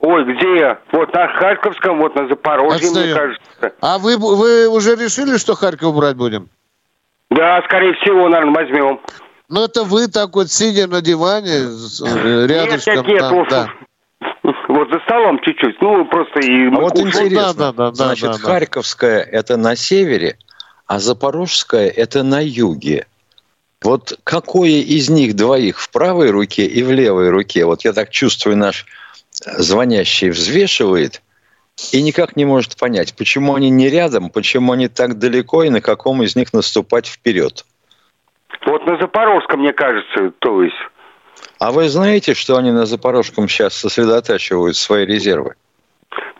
[0.00, 0.78] Ой, где?
[0.92, 3.06] Вот на Харьковском, вот на Запорожье, отстаем.
[3.06, 3.72] мне кажется.
[3.80, 6.48] А вы, вы уже решили, что Харьков брать будем?
[7.30, 9.00] Да, скорее всего, наверное, возьмем.
[9.48, 12.96] Ну, это вы так вот, сидя на диване, э, рядышком.
[12.96, 13.68] Нет, нет, там, нет, да.
[14.74, 15.80] Вот за столом чуть-чуть.
[15.80, 16.66] Ну, просто и...
[16.66, 18.38] А вот интересно, да, да, да, значит, да, да.
[18.38, 20.36] Харьковская– это на севере,
[20.88, 23.06] а Запорожская– это на юге.
[23.84, 27.64] Вот какое из них двоих в правой руке и в левой руке?
[27.66, 28.84] Вот я так чувствую, наш
[29.30, 31.22] звонящий взвешивает
[31.92, 35.82] и никак не может понять, почему они не рядом, почему они так далеко и на
[35.82, 37.64] каком из них наступать вперед.
[38.66, 40.74] Вот на Запорожском, мне кажется, то есть.
[41.64, 45.54] А вы знаете, что они на Запорожском сейчас сосредотачивают свои резервы?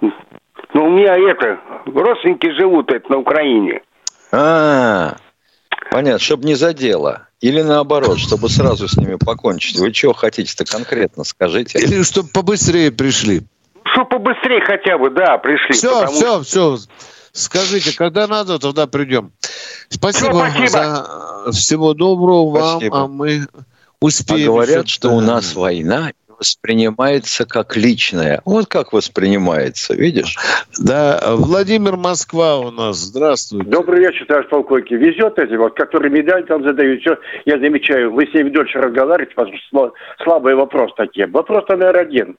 [0.02, 3.80] Ну, у меня это, родственники живут это на Украине.
[4.32, 5.16] А,
[5.90, 7.28] понятно, чтобы не задело.
[7.40, 9.78] Или наоборот, чтобы сразу с ними покончить?
[9.78, 11.78] Вы чего хотите-то конкретно, скажите?
[11.78, 13.44] Или чтобы побыстрее пришли?
[13.94, 15.72] Чтобы побыстрее хотя бы, да, пришли.
[15.72, 16.76] Все, все, все.
[17.32, 19.32] Скажите, когда надо, тогда придем.
[19.88, 21.44] Спасибо, все, спасибо.
[21.46, 23.46] за всего доброго вам, а мы
[24.04, 24.50] успеем.
[24.50, 28.40] А говорят, что у нас война, воспринимается как личное.
[28.44, 30.36] Вот как воспринимается, видишь?
[30.78, 32.96] Да, Владимир Москва у нас.
[32.96, 33.70] Здравствуйте.
[33.70, 34.90] Добрый вечер, товарищ полковник.
[34.90, 37.00] Везет эти вот, которые медаль там задают.
[37.00, 39.92] Все, я замечаю, вы с ними дольше разговариваете, потому что
[40.22, 41.26] слабый вопрос такие.
[41.26, 42.36] Вопрос номер один.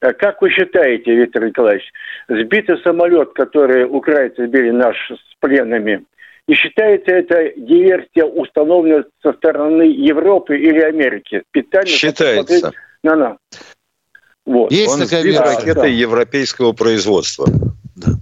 [0.00, 1.84] Э, как вы считаете, Виктор Николаевич,
[2.28, 6.04] сбитый самолет, который украинцы сбили наш с пленными,
[6.46, 11.42] не считается это диверсия, установленная со стороны Европы или Америки?
[11.48, 12.72] Специально считается.
[13.02, 13.36] На.
[14.44, 14.70] Вот.
[14.70, 15.22] Есть Он такая
[15.74, 15.86] да.
[15.86, 17.46] европейского производства.
[17.96, 18.12] Да.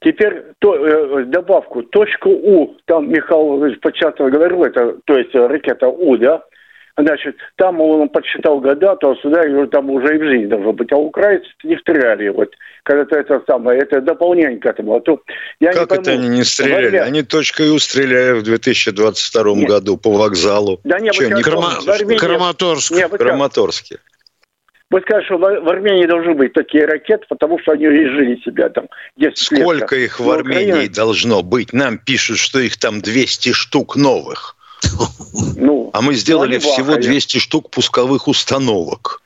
[0.00, 1.82] Теперь то, э, добавку.
[1.82, 6.42] Точку У, там Михаил Початов говорил, это, то есть ракета У, да?
[6.98, 10.90] Значит, там он подсчитал года, то сюда там уже и в жизни должно быть.
[10.90, 12.28] А украинцы не стреляли.
[12.28, 12.50] Вот,
[12.82, 14.96] когда-то это самое, это дополнение к этому.
[14.96, 15.22] А то
[15.60, 16.86] я как не пойму, это они не стреляли?
[16.86, 17.02] Армия...
[17.02, 19.68] Они точкой У стреляли в 2022 Нет.
[19.68, 20.80] году по вокзалу.
[20.82, 21.78] Да нет, Чем, не Крама...
[21.86, 22.18] Армении...
[22.18, 22.90] Краматорск.
[22.90, 23.98] Нет, Краматорске.
[24.90, 28.88] Вы скажете, что в Армении должны быть такие ракеты, потому что они изжили себя там.
[29.34, 30.04] Сколько лет.
[30.06, 30.94] их в Армении Украина...
[30.94, 31.72] должно быть?
[31.72, 34.56] Нам пишут, что их там 200 штук новых.
[35.56, 39.22] Ну, а мы сделали всего 200 штук пусковых установок.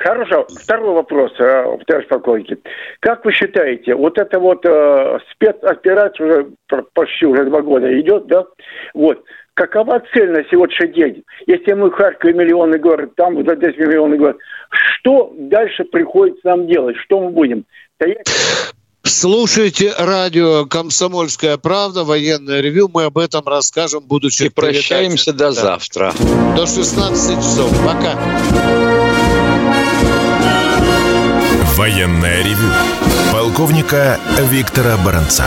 [0.00, 0.46] Хорошо.
[0.48, 2.60] Второй вопрос, э, товарищ полковник.
[3.00, 6.46] Как вы считаете, вот это вот э, спецоперация уже
[6.94, 8.46] почти уже два года идет, да?
[8.94, 9.22] Вот.
[9.52, 11.24] Какова цель на сегодняшний день?
[11.46, 14.38] Если мы в Харькове миллионный город, там за 10 миллионный город,
[14.70, 16.96] что дальше приходится нам делать?
[16.96, 17.66] Что мы будем?
[17.96, 18.26] Стоять?
[19.10, 22.88] Слушайте радио «Комсомольская правда», военное ревю.
[22.88, 25.52] Мы об этом расскажем, будучи И прощаемся до да.
[25.52, 26.14] завтра.
[26.56, 27.70] До 16 часов.
[27.84, 28.14] Пока.
[31.74, 32.70] Военное ревю.
[33.32, 35.44] Полковника Виктора Баранца.